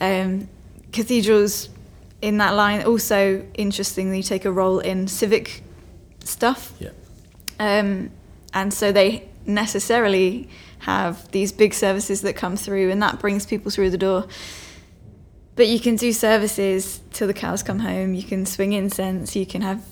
[0.00, 0.48] Um,
[0.90, 1.68] cathedrals,
[2.22, 5.62] in that line, also interestingly take a role in civic
[6.24, 6.72] stuff.
[6.78, 6.90] Yeah.
[7.60, 8.10] Um,
[8.52, 10.48] and so they necessarily
[10.80, 14.26] have these big services that come through, and that brings people through the door.
[15.56, 18.14] But you can do services till the cows come home.
[18.14, 19.36] You can swing incense.
[19.36, 19.84] You can have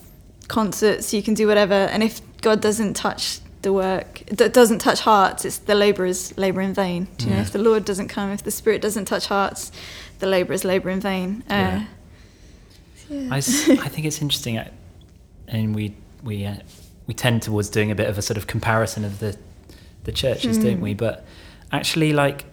[0.48, 1.14] concerts.
[1.14, 1.74] You can do whatever.
[1.74, 6.60] And if God doesn't touch the work, d- doesn't touch hearts, it's the labourers labour
[6.62, 7.06] in vain.
[7.16, 7.40] Do you know?
[7.40, 9.70] If the Lord doesn't come, if the Spirit doesn't touch hearts,
[10.18, 11.44] the labourers labour in vain.
[11.48, 11.84] Uh, Yeah.
[13.12, 13.34] Yeah.
[13.34, 14.68] I, s- I think it's interesting, uh,
[15.48, 16.56] and we we uh,
[17.06, 19.36] we tend towards doing a bit of a sort of comparison of the
[20.04, 20.94] the churches, don't we?
[20.94, 21.24] But
[21.70, 22.44] actually, like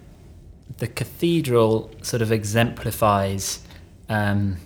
[0.78, 3.60] the cathedral sort of exemplifies
[4.08, 4.56] um,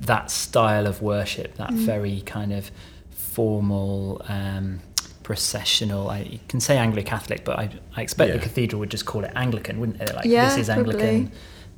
[0.00, 2.70] that style of worship, that very kind of
[3.10, 4.22] formal.
[4.28, 4.80] Um,
[5.22, 9.22] processional i you can say anglo-catholic but i, I expect the cathedral would just call
[9.22, 11.30] it anglican wouldn't it like Yeah, this is probably.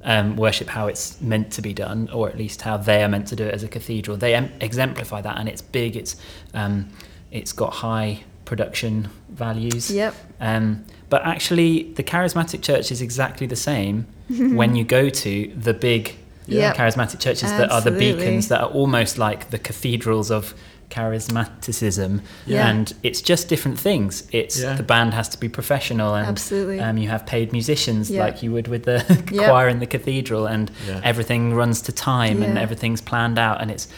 [0.04, 3.28] Um, worship how it's meant to be done, or at least how they are meant
[3.28, 4.16] to do it as a cathedral.
[4.16, 5.96] They em- exemplify that, and it's big.
[5.96, 6.16] It's
[6.54, 6.88] um,
[7.30, 9.90] it's got high production values.
[9.90, 10.14] Yep.
[10.40, 15.74] Um, but actually, the charismatic church is exactly the same when you go to the
[15.74, 16.16] big
[16.58, 16.76] Yep.
[16.76, 20.54] charismatic churches that are the beacons that are almost like the cathedrals of
[20.90, 22.68] charismaticism Yeah.
[22.68, 24.74] and it's just different things it's Yeah.
[24.74, 26.80] the band has to be professional and Absolutely.
[26.80, 28.24] um, you have paid musicians Yeah.
[28.24, 29.44] like you would with the Yep.
[29.48, 31.00] choir in the cathedral and Yeah.
[31.02, 33.88] everything runs to time and everything's planned out and it's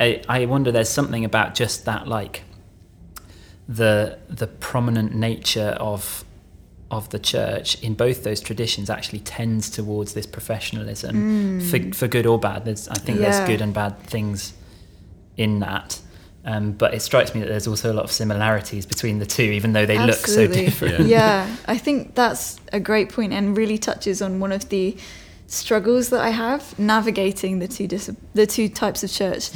[0.00, 2.42] I, I wonder there's something about just that like
[3.68, 6.24] the the prominent nature of
[6.92, 12.26] of the church in both those traditions actually tends towards this professionalism for, for good
[12.26, 13.22] or bad there's I think Mm.
[13.22, 13.30] Yeah.
[13.30, 14.52] there's good and bad things
[15.36, 15.98] in that
[16.44, 19.42] um, but it strikes me that there's also a lot of similarities between the two
[19.58, 21.46] even though they look so different Yeah.
[21.66, 24.96] I think that's a great point and really touches on one of the
[25.46, 29.50] struggles that I have navigating the two dis- the two types of church,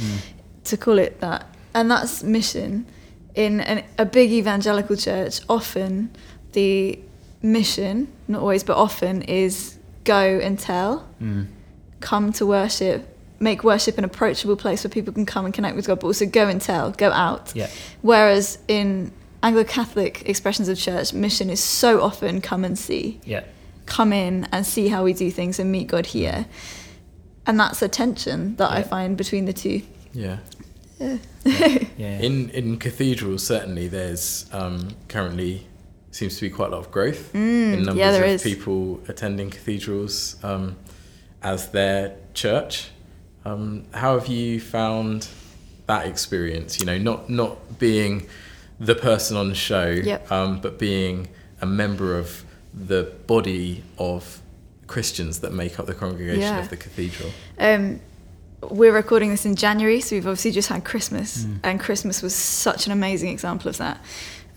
[0.65, 2.85] to call it that, and that's mission.
[3.35, 6.09] In an, a big evangelical church, often
[6.53, 6.99] the
[7.41, 11.47] mission, not always, but often, is go and tell, Mm.
[11.99, 13.07] come to worship,
[13.39, 16.25] make worship an approachable place where people can come and connect with God, but also
[16.25, 17.51] go and tell, go out.
[17.55, 17.67] yeah
[18.01, 19.11] Whereas in
[19.43, 23.43] Anglo Catholic expressions of church, mission is so often come and see, yeah
[23.85, 26.45] come in and see how we do things and meet God here.
[27.45, 29.81] And that's a tension that I find between the two.
[30.13, 30.39] Yeah.
[30.99, 32.19] yeah, yeah.
[32.19, 35.66] In in cathedrals, certainly there's um, currently
[36.17, 38.43] seems to be quite a lot of growth Mm, in numbers yeah, of is.
[38.43, 40.75] people attending cathedrals um,
[41.43, 42.89] as their church.
[43.45, 45.27] Um, how have you found
[45.85, 46.79] that experience?
[46.79, 48.27] You know, not not being
[48.79, 50.31] the person on the show, Yep.
[50.31, 51.27] um, but being
[51.61, 52.43] a member of
[52.73, 54.41] the body of
[54.87, 56.59] Christians that make up the congregation Yeah.
[56.63, 57.31] of the cathedral.
[57.59, 57.99] Um,
[58.61, 62.85] we're recording this in January, so we've obviously just had Christmas, and Christmas was such
[62.87, 63.97] an amazing example of that.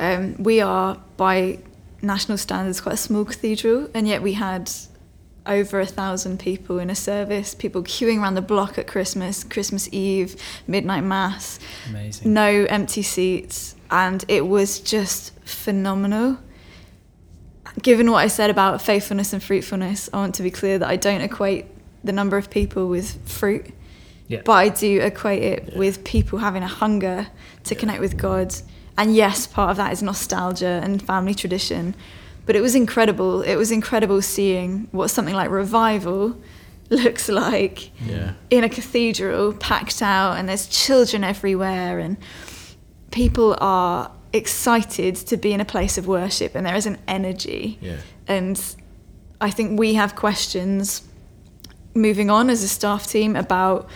[0.00, 1.58] Um, we are, by
[2.02, 4.70] national standards, quite a small cathedral, and yet we had
[5.46, 9.88] over a thousand people in a service, people queuing around the block at Christmas, Christmas
[9.92, 10.36] Eve,
[10.66, 11.58] midnight mass,
[11.90, 12.32] Amazing.
[12.32, 16.38] no empty seats, and it was just phenomenal.
[17.82, 20.96] Given what I said about faithfulness and fruitfulness, I want to be clear that I
[20.96, 21.66] don't equate
[22.02, 23.66] the number of people with fruit,
[24.28, 24.40] Yeah.
[24.44, 25.78] but I do equate it Yeah.
[25.78, 27.26] with people having a hunger
[27.64, 28.54] to connect with God.
[28.98, 31.94] And yes, part of that is nostalgia and family tradition,
[32.46, 33.42] but it was incredible.
[33.42, 36.36] It was incredible seeing what something like revival
[36.90, 38.32] looks like Yeah.
[38.50, 42.16] in a cathedral packed out and there's children everywhere and
[43.12, 47.78] people are excited to be in a place of worship and there is an energy
[47.80, 47.96] Yeah.
[48.28, 48.60] and
[49.40, 51.02] i think we have questions
[51.94, 53.88] moving on as a staff team about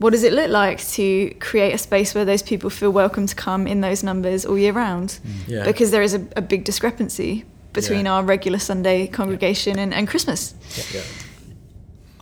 [0.00, 3.34] what does it look like to create a space where those people feel welcome to
[3.34, 5.48] come in those numbers all year round mm.
[5.48, 5.64] Yeah.
[5.64, 8.14] because there is a, a big discrepancy between Yeah.
[8.14, 10.54] our regular sunday congregation and, and christmas
[10.94, 11.02] Yeah.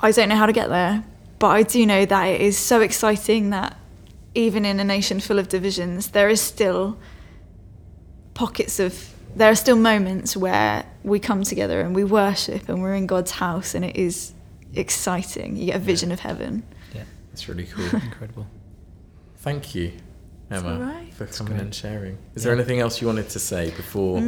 [0.02, 1.02] I don't know how to get there,
[1.40, 3.76] but I do know that it is so exciting that
[4.34, 6.96] even in a nation full of divisions, there is still
[8.34, 12.94] pockets of there are still moments where we come together and we worship and we're
[12.94, 14.32] in God's house and it is
[14.74, 15.56] exciting.
[15.56, 16.62] You get a vision of heaven.
[17.47, 17.55] Yeah.
[17.55, 18.01] That's really cool.
[18.03, 18.47] Incredible.
[19.39, 19.93] Thank you,
[20.51, 21.12] Emma, all right.
[21.14, 22.18] for coming and sharing.
[22.34, 22.51] Is Yeah.
[22.51, 24.20] there anything else you wanted to say before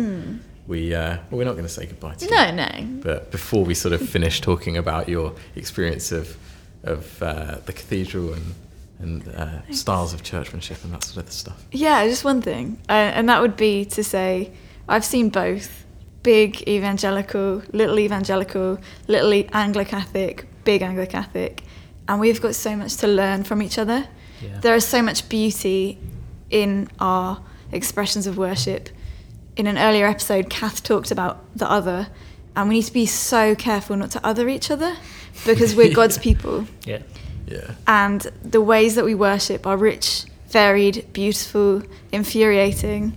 [0.67, 0.95] we?
[0.95, 2.31] Uh, well, we're not going to say goodbye to you.
[2.31, 3.01] No, no.
[3.03, 6.37] But before we sort of finish talking about your experience of
[6.85, 8.55] of uh, the cathedral and
[9.01, 11.65] and uh, styles of churchmanship and that sort of stuff.
[11.73, 14.53] Yeah, just one thing, uh, and that would be to say
[14.89, 15.85] I've seen both
[16.23, 21.63] big evangelical, little evangelical, little e- Anglo Catholic, big Anglo Catholic,
[22.11, 24.09] and we've got so much to learn from each other.
[24.43, 24.59] Yeah.
[24.61, 25.97] There is so much beauty
[26.51, 27.41] in our
[27.71, 28.89] expressions of worship.
[29.57, 32.09] In an earlier episode, Kath talked about the other,
[32.57, 34.97] and we need to be so careful not to other each other
[35.47, 37.03] because we're God's people Yeah.
[37.47, 37.75] Yeah.
[37.87, 43.17] and the ways that we worship are rich, varied, beautiful, infuriating,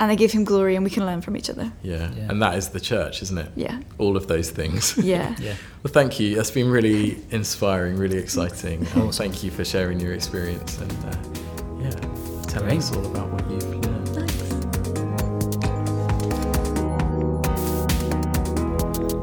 [0.00, 1.70] and they give him glory and we can learn from each other.
[1.82, 2.10] Yeah.
[2.16, 2.26] Yeah.
[2.30, 3.52] And that is the church, isn't it?
[3.54, 3.78] Yeah.
[3.98, 4.96] All of those things.
[5.10, 5.36] Yeah.
[5.40, 5.54] Yeah.
[5.82, 6.36] Well, thank you.
[6.36, 8.86] That's been really inspiring, really exciting.
[8.94, 11.16] And thank you for sharing your experience and uh,
[11.80, 11.90] yeah,
[12.44, 12.78] telling Great.
[12.78, 14.08] us all about what you've learned.
[14.08, 14.34] Thanks.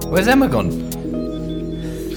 [0.05, 0.96] Where's Emma gone?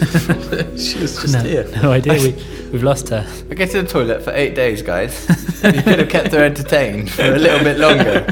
[0.79, 1.69] she was just No, here.
[1.83, 2.15] no idea.
[2.15, 2.33] We,
[2.73, 3.27] we've lost her.
[3.51, 5.27] I go to the toilet for eight days, guys.
[5.63, 8.27] you could have kept her entertained for a little bit longer.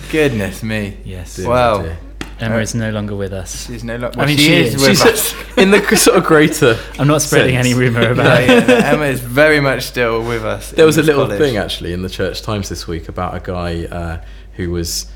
[0.10, 0.96] Goodness me.
[1.04, 1.38] Yes.
[1.38, 1.82] Wow.
[1.82, 1.98] dear.
[2.38, 3.66] Emma is no longer with us.
[3.66, 4.20] She's no longer.
[4.20, 4.80] I mean, she, she is, is.
[4.82, 5.56] with She's us.
[5.56, 6.78] in the sort of greater.
[6.98, 7.66] I'm not spreading sense.
[7.66, 8.48] any rumour No, about it.
[8.48, 10.70] yeah, no, Emma is very much still with us.
[10.72, 11.38] There was a little college.
[11.38, 14.22] thing actually in the Church Times this week about a guy uh,
[14.54, 15.06] who was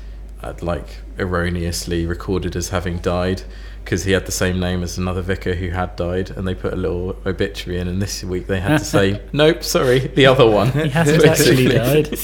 [0.41, 0.87] uh, like
[1.19, 3.43] erroneously recorded as having died
[3.83, 6.73] because he had the same name as another vicar who had died, and they put
[6.73, 7.87] a little obituary in.
[7.87, 11.67] And this week they had to say, "Nope, sorry, the other one." He hasn't actually
[11.77, 12.17] died.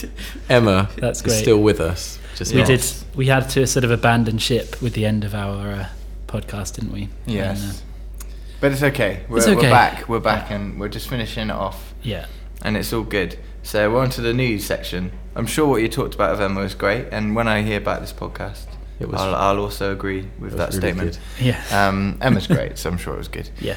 [0.50, 1.42] Emma That's is great.
[1.42, 2.20] still with us.
[2.36, 2.86] Just We not- did.
[3.16, 5.86] We had to sort of abandon ship with the end of our uh,
[6.28, 7.10] podcast, didn't we?
[7.26, 7.62] Yes.
[7.62, 8.26] And, uh,
[8.62, 9.24] But it's okay.
[9.28, 10.08] We're, It's we're back.
[10.08, 10.58] We're back, Yeah.
[10.58, 12.26] and we're just finishing it off, yeah.
[12.62, 13.38] and it's all good.
[13.64, 15.12] So we're on to the news section.
[15.36, 18.02] I'm sure what you talked about of Emma was great, and when I hear about
[18.02, 18.66] this podcast,
[19.00, 21.20] It was- I'll, I'll also agree with that really statement.
[21.40, 21.46] good.
[21.46, 21.88] Yeah.
[21.88, 23.50] Um, Emma's great, so I'm sure it was good.
[23.60, 23.76] yeah.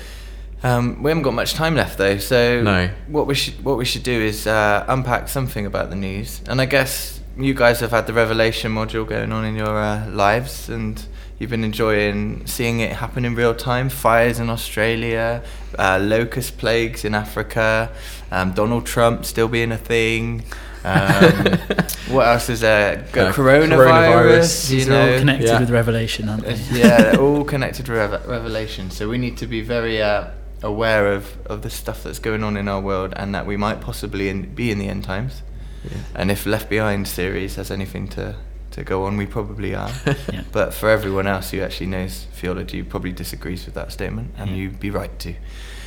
[0.62, 2.90] Um, we haven't got much time left though, so No.
[3.08, 6.42] what we should what we should do is uh, unpack something about the news.
[6.48, 10.06] And I guess you guys have had the revelation module going on in your uh,
[10.10, 11.02] lives, and
[11.38, 13.88] you've been enjoying seeing it happen in real time.
[13.88, 15.42] Fires in Australia,
[15.78, 17.90] uh, locust plagues in Africa,
[18.30, 20.44] um, Donald Trump still being a thing.
[20.84, 21.58] Um,
[22.14, 23.06] what else is there?
[23.12, 23.68] Go- Uh, coronavirus.
[23.76, 24.68] coronavirus.
[24.70, 25.12] These you are know.
[25.12, 25.60] all connected yeah.
[25.60, 26.54] with Revelation, aren't they?
[26.72, 28.90] Yeah, they're all connected to Rev- Revelation.
[28.90, 30.28] So we need to be very uh,
[30.62, 33.80] aware of, of the stuff that's going on in our world and that we might
[33.80, 35.42] possibly in, be in the end times.
[35.84, 35.98] Yeah.
[36.14, 38.36] And if Left Behind series has anything to,
[38.72, 39.90] to go on, we probably are.
[40.32, 40.42] Yeah.
[40.52, 44.56] But for everyone else who actually knows theology, probably disagrees with that statement, and Yeah.
[44.56, 45.34] you'd be right to.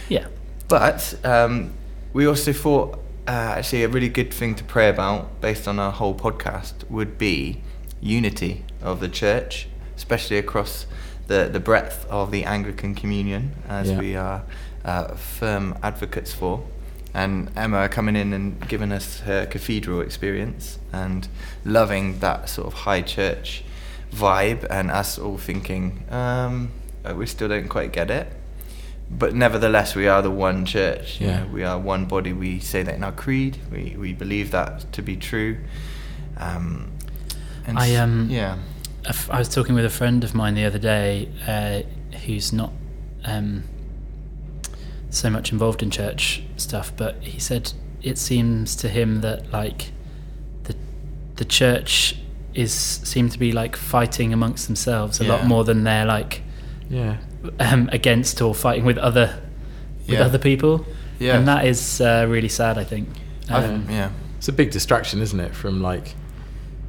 [0.10, 0.28] Yeah.
[0.68, 1.72] But um,
[2.14, 5.92] we also thought uh, actually a really good thing to pray about, based on our
[5.92, 7.62] whole podcast, would be
[8.02, 10.86] unity of the church, especially across
[11.28, 14.00] the, the breadth of the Anglican Communion, as Yeah.
[14.00, 14.44] we are
[14.84, 16.64] uh, firm advocates for.
[17.16, 21.28] and Emma coming in and giving us her cathedral experience and
[21.64, 23.64] loving that sort of high church
[24.12, 26.72] vibe, and us all thinking um,
[27.06, 28.28] uh, we still don't quite get it.
[29.18, 31.20] But nevertheless, we are the one church.
[31.22, 31.40] you Yeah.
[31.42, 32.34] know, we are one body.
[32.34, 33.58] We say that in our creed.
[33.72, 35.58] We we believe that to be true.
[36.38, 36.92] Um,
[37.68, 38.58] and I, um, yeah.
[39.30, 41.82] I was talking with a friend of mine the other day uh,
[42.26, 42.72] who's not
[43.26, 43.64] um,
[45.10, 49.92] so much involved in church stuff, but he said it seems to him that like
[50.64, 50.76] the
[51.36, 52.16] the church
[52.54, 56.42] is seem to be like fighting amongst themselves a lot more than they're like
[56.90, 57.18] Yeah.
[57.60, 59.40] Um, against or fighting with other
[60.08, 60.26] with Yeah.
[60.26, 60.86] other people,
[61.20, 61.38] Yeah.
[61.38, 62.78] and that is uh, really sad.
[62.78, 63.08] I think.
[63.50, 64.10] I've- Um, yeah.
[64.38, 66.16] It's a big distraction, isn't it, from like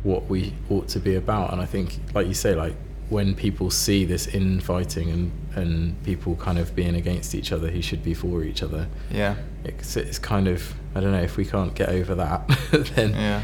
[0.02, 1.52] what we ought to be about?
[1.52, 2.74] And I think, like you say, like
[3.10, 7.80] when people see this infighting and and people kind of being against each other who
[7.80, 9.36] should be for each other, Yeah.
[9.64, 12.40] it's, it's kind of I don't know if we can't get over that,
[12.96, 13.42] then Yeah.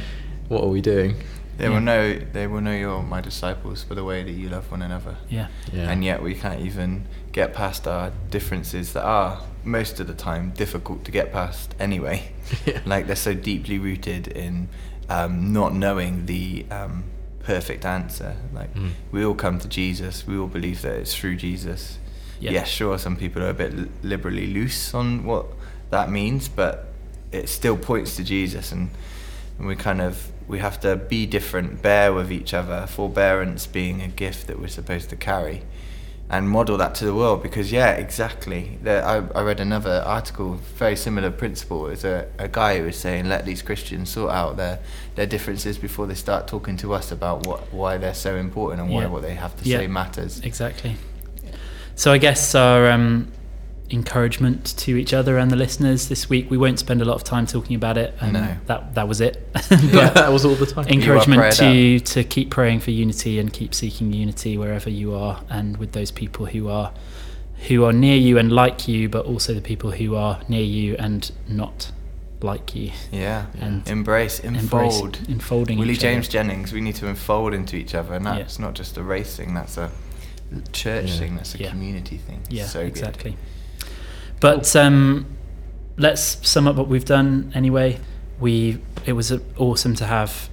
[0.48, 1.14] what are we doing?
[1.60, 1.74] They Yeah.
[1.74, 2.18] will know.
[2.32, 5.16] They will know you're my disciples for the way that you love one another.
[5.28, 5.48] yeah.
[5.72, 5.90] Yeah.
[5.90, 10.50] And yet we can't even get past our differences that are most of the time
[10.56, 12.32] difficult to get past anyway.
[12.66, 12.80] Yeah.
[12.92, 14.68] Like they're so deeply rooted in
[15.08, 17.04] um, not knowing the um,
[17.44, 18.36] perfect answer.
[18.54, 18.90] Like Mm.
[19.12, 20.26] we all come to Jesus.
[20.26, 21.98] We all believe that it's through Jesus.
[22.40, 22.52] Yeah.
[22.52, 22.98] Yes, sure.
[22.98, 25.44] Some people are a bit liberally loose on what
[25.90, 26.86] that means, but
[27.32, 28.90] it still points to Jesus, and,
[29.58, 30.14] and we kind of
[30.50, 32.86] we have to be different, bear with each other.
[32.86, 35.62] Forbearance being a gift that we're supposed to carry,
[36.28, 37.42] and model that to the world.
[37.42, 38.78] Because yeah, exactly.
[38.82, 41.86] There, I, I read another article, very similar principle.
[41.86, 44.80] It was a, a guy who was saying, let these Christians sort out their
[45.14, 48.90] their differences before they start talking to us about what why they're so important and
[48.90, 49.08] why Yeah.
[49.08, 49.78] what they have to Yeah.
[49.78, 50.40] say matters.
[50.40, 50.96] Exactly.
[51.94, 53.28] So I guess our um,
[53.90, 56.50] encouragement to each other and the listeners this week.
[56.50, 58.14] We won't spend a lot of time talking about it.
[58.20, 58.56] Um, No.
[58.66, 59.48] That that was it.
[59.70, 60.86] yeah, that was all the time.
[60.88, 65.76] encouragement to to keep praying for unity and keep seeking unity wherever you are and
[65.76, 66.92] with those people who are
[67.68, 70.96] who are near you and like you, but also the people who are near you
[70.98, 71.92] and not
[72.42, 72.90] like you.
[73.12, 73.46] Yeah.
[73.60, 74.62] And Embrace, Embrace
[74.98, 75.18] enfold.
[75.28, 76.32] enfolding Willie James other.
[76.32, 78.38] Jennings, we need to enfold into each other, and Yeah.
[78.38, 79.90] that's not just a race thing, that's a
[80.72, 81.18] church Yeah.
[81.18, 81.68] thing, that's a Yeah.
[81.70, 82.40] community thing.
[82.48, 83.34] Yeah, so good.
[84.40, 85.26] But um,
[85.96, 88.00] let's sum up what we've done anyway.
[88.38, 90.48] We it was awesome to have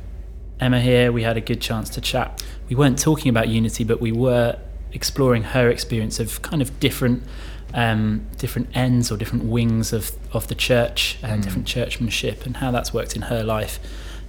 [0.59, 1.11] Emma here.
[1.11, 2.43] We had a good chance to chat.
[2.69, 4.57] We weren't talking about unity, but we were
[4.91, 7.23] exploring her experience of kind of different
[7.73, 11.43] um, different ends or different wings of of the church and Mm.
[11.45, 13.79] different churchmanship and how that's worked in her life.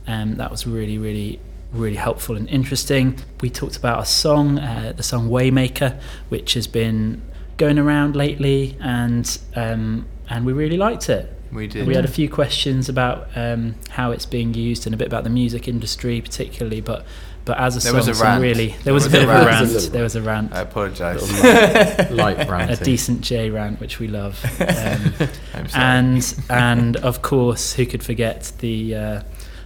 [0.07, 1.41] Um, that was really really
[1.73, 3.19] really helpful and interesting.
[3.43, 6.01] We talked about a song, uh, the song Waymaker,
[6.31, 7.21] which has been
[7.59, 11.31] going around lately, and um, and we really liked it.
[11.53, 11.87] We did.
[11.87, 15.25] We had a few questions about um, how it's being used and a bit about
[15.25, 16.81] the music industry, particularly.
[16.81, 17.05] But
[17.45, 18.43] but as a There song, was a some rant.
[18.43, 19.47] really there There was, was a a bit of a rant.
[19.47, 19.67] rant.
[19.69, 21.23] There was a There was a rant, I apologise.
[21.43, 24.39] Little light, light a decent Jay rant, which we love.
[24.61, 25.85] Um, I'm sorry.
[25.85, 29.23] and and of course, who could forget the uh,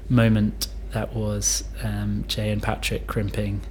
[0.09, 3.63] moment that was um, Jay and Patrick crimping,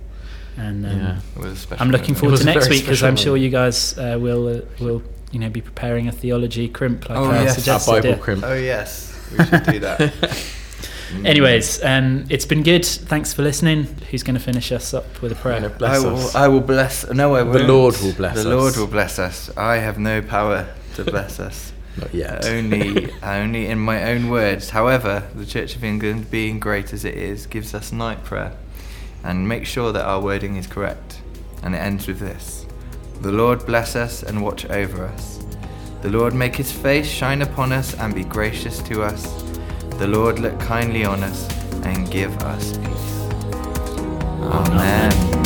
[0.58, 1.20] and um, Yeah.
[1.36, 2.20] It was a special I'm looking moment.
[2.20, 5.50] forward to next week because I'm sure you guys uh, will uh, will you know
[5.50, 7.50] be preparing a theology crimp like Oh, I yes.
[7.50, 7.92] Our suggested.
[7.92, 8.16] Bible yeah.
[8.18, 8.44] crimp.
[8.44, 10.00] Oh yes, we should do that.
[10.00, 11.26] Mm.
[11.26, 12.86] Anyways, um, it's been good.
[12.86, 13.84] Thanks for listening.
[14.10, 15.58] Who's going to finish us up with a prayer?
[15.66, 16.16] I'm bless I will.
[16.18, 16.36] us.
[16.36, 17.10] I will bless.
[17.12, 17.68] No, I The won't.
[17.68, 18.46] Lord will bless The us.
[18.46, 19.50] Lord will bless us.
[19.58, 21.74] I have no power to bless us.
[21.98, 22.46] Not yet.
[22.46, 24.70] only, only in my own words.
[24.70, 28.54] However, the Church of England, being great as it is, gives us night prayer,
[29.24, 31.22] and make sure that our wording is correct.
[31.64, 32.66] And it ends with this:
[33.22, 35.40] The Lord bless us and watch over us.
[36.02, 39.24] The Lord make His face shine upon us and be gracious to us.
[40.00, 41.48] The Lord look kindly on us
[41.86, 43.12] and give us peace.
[44.42, 45.41] Amen.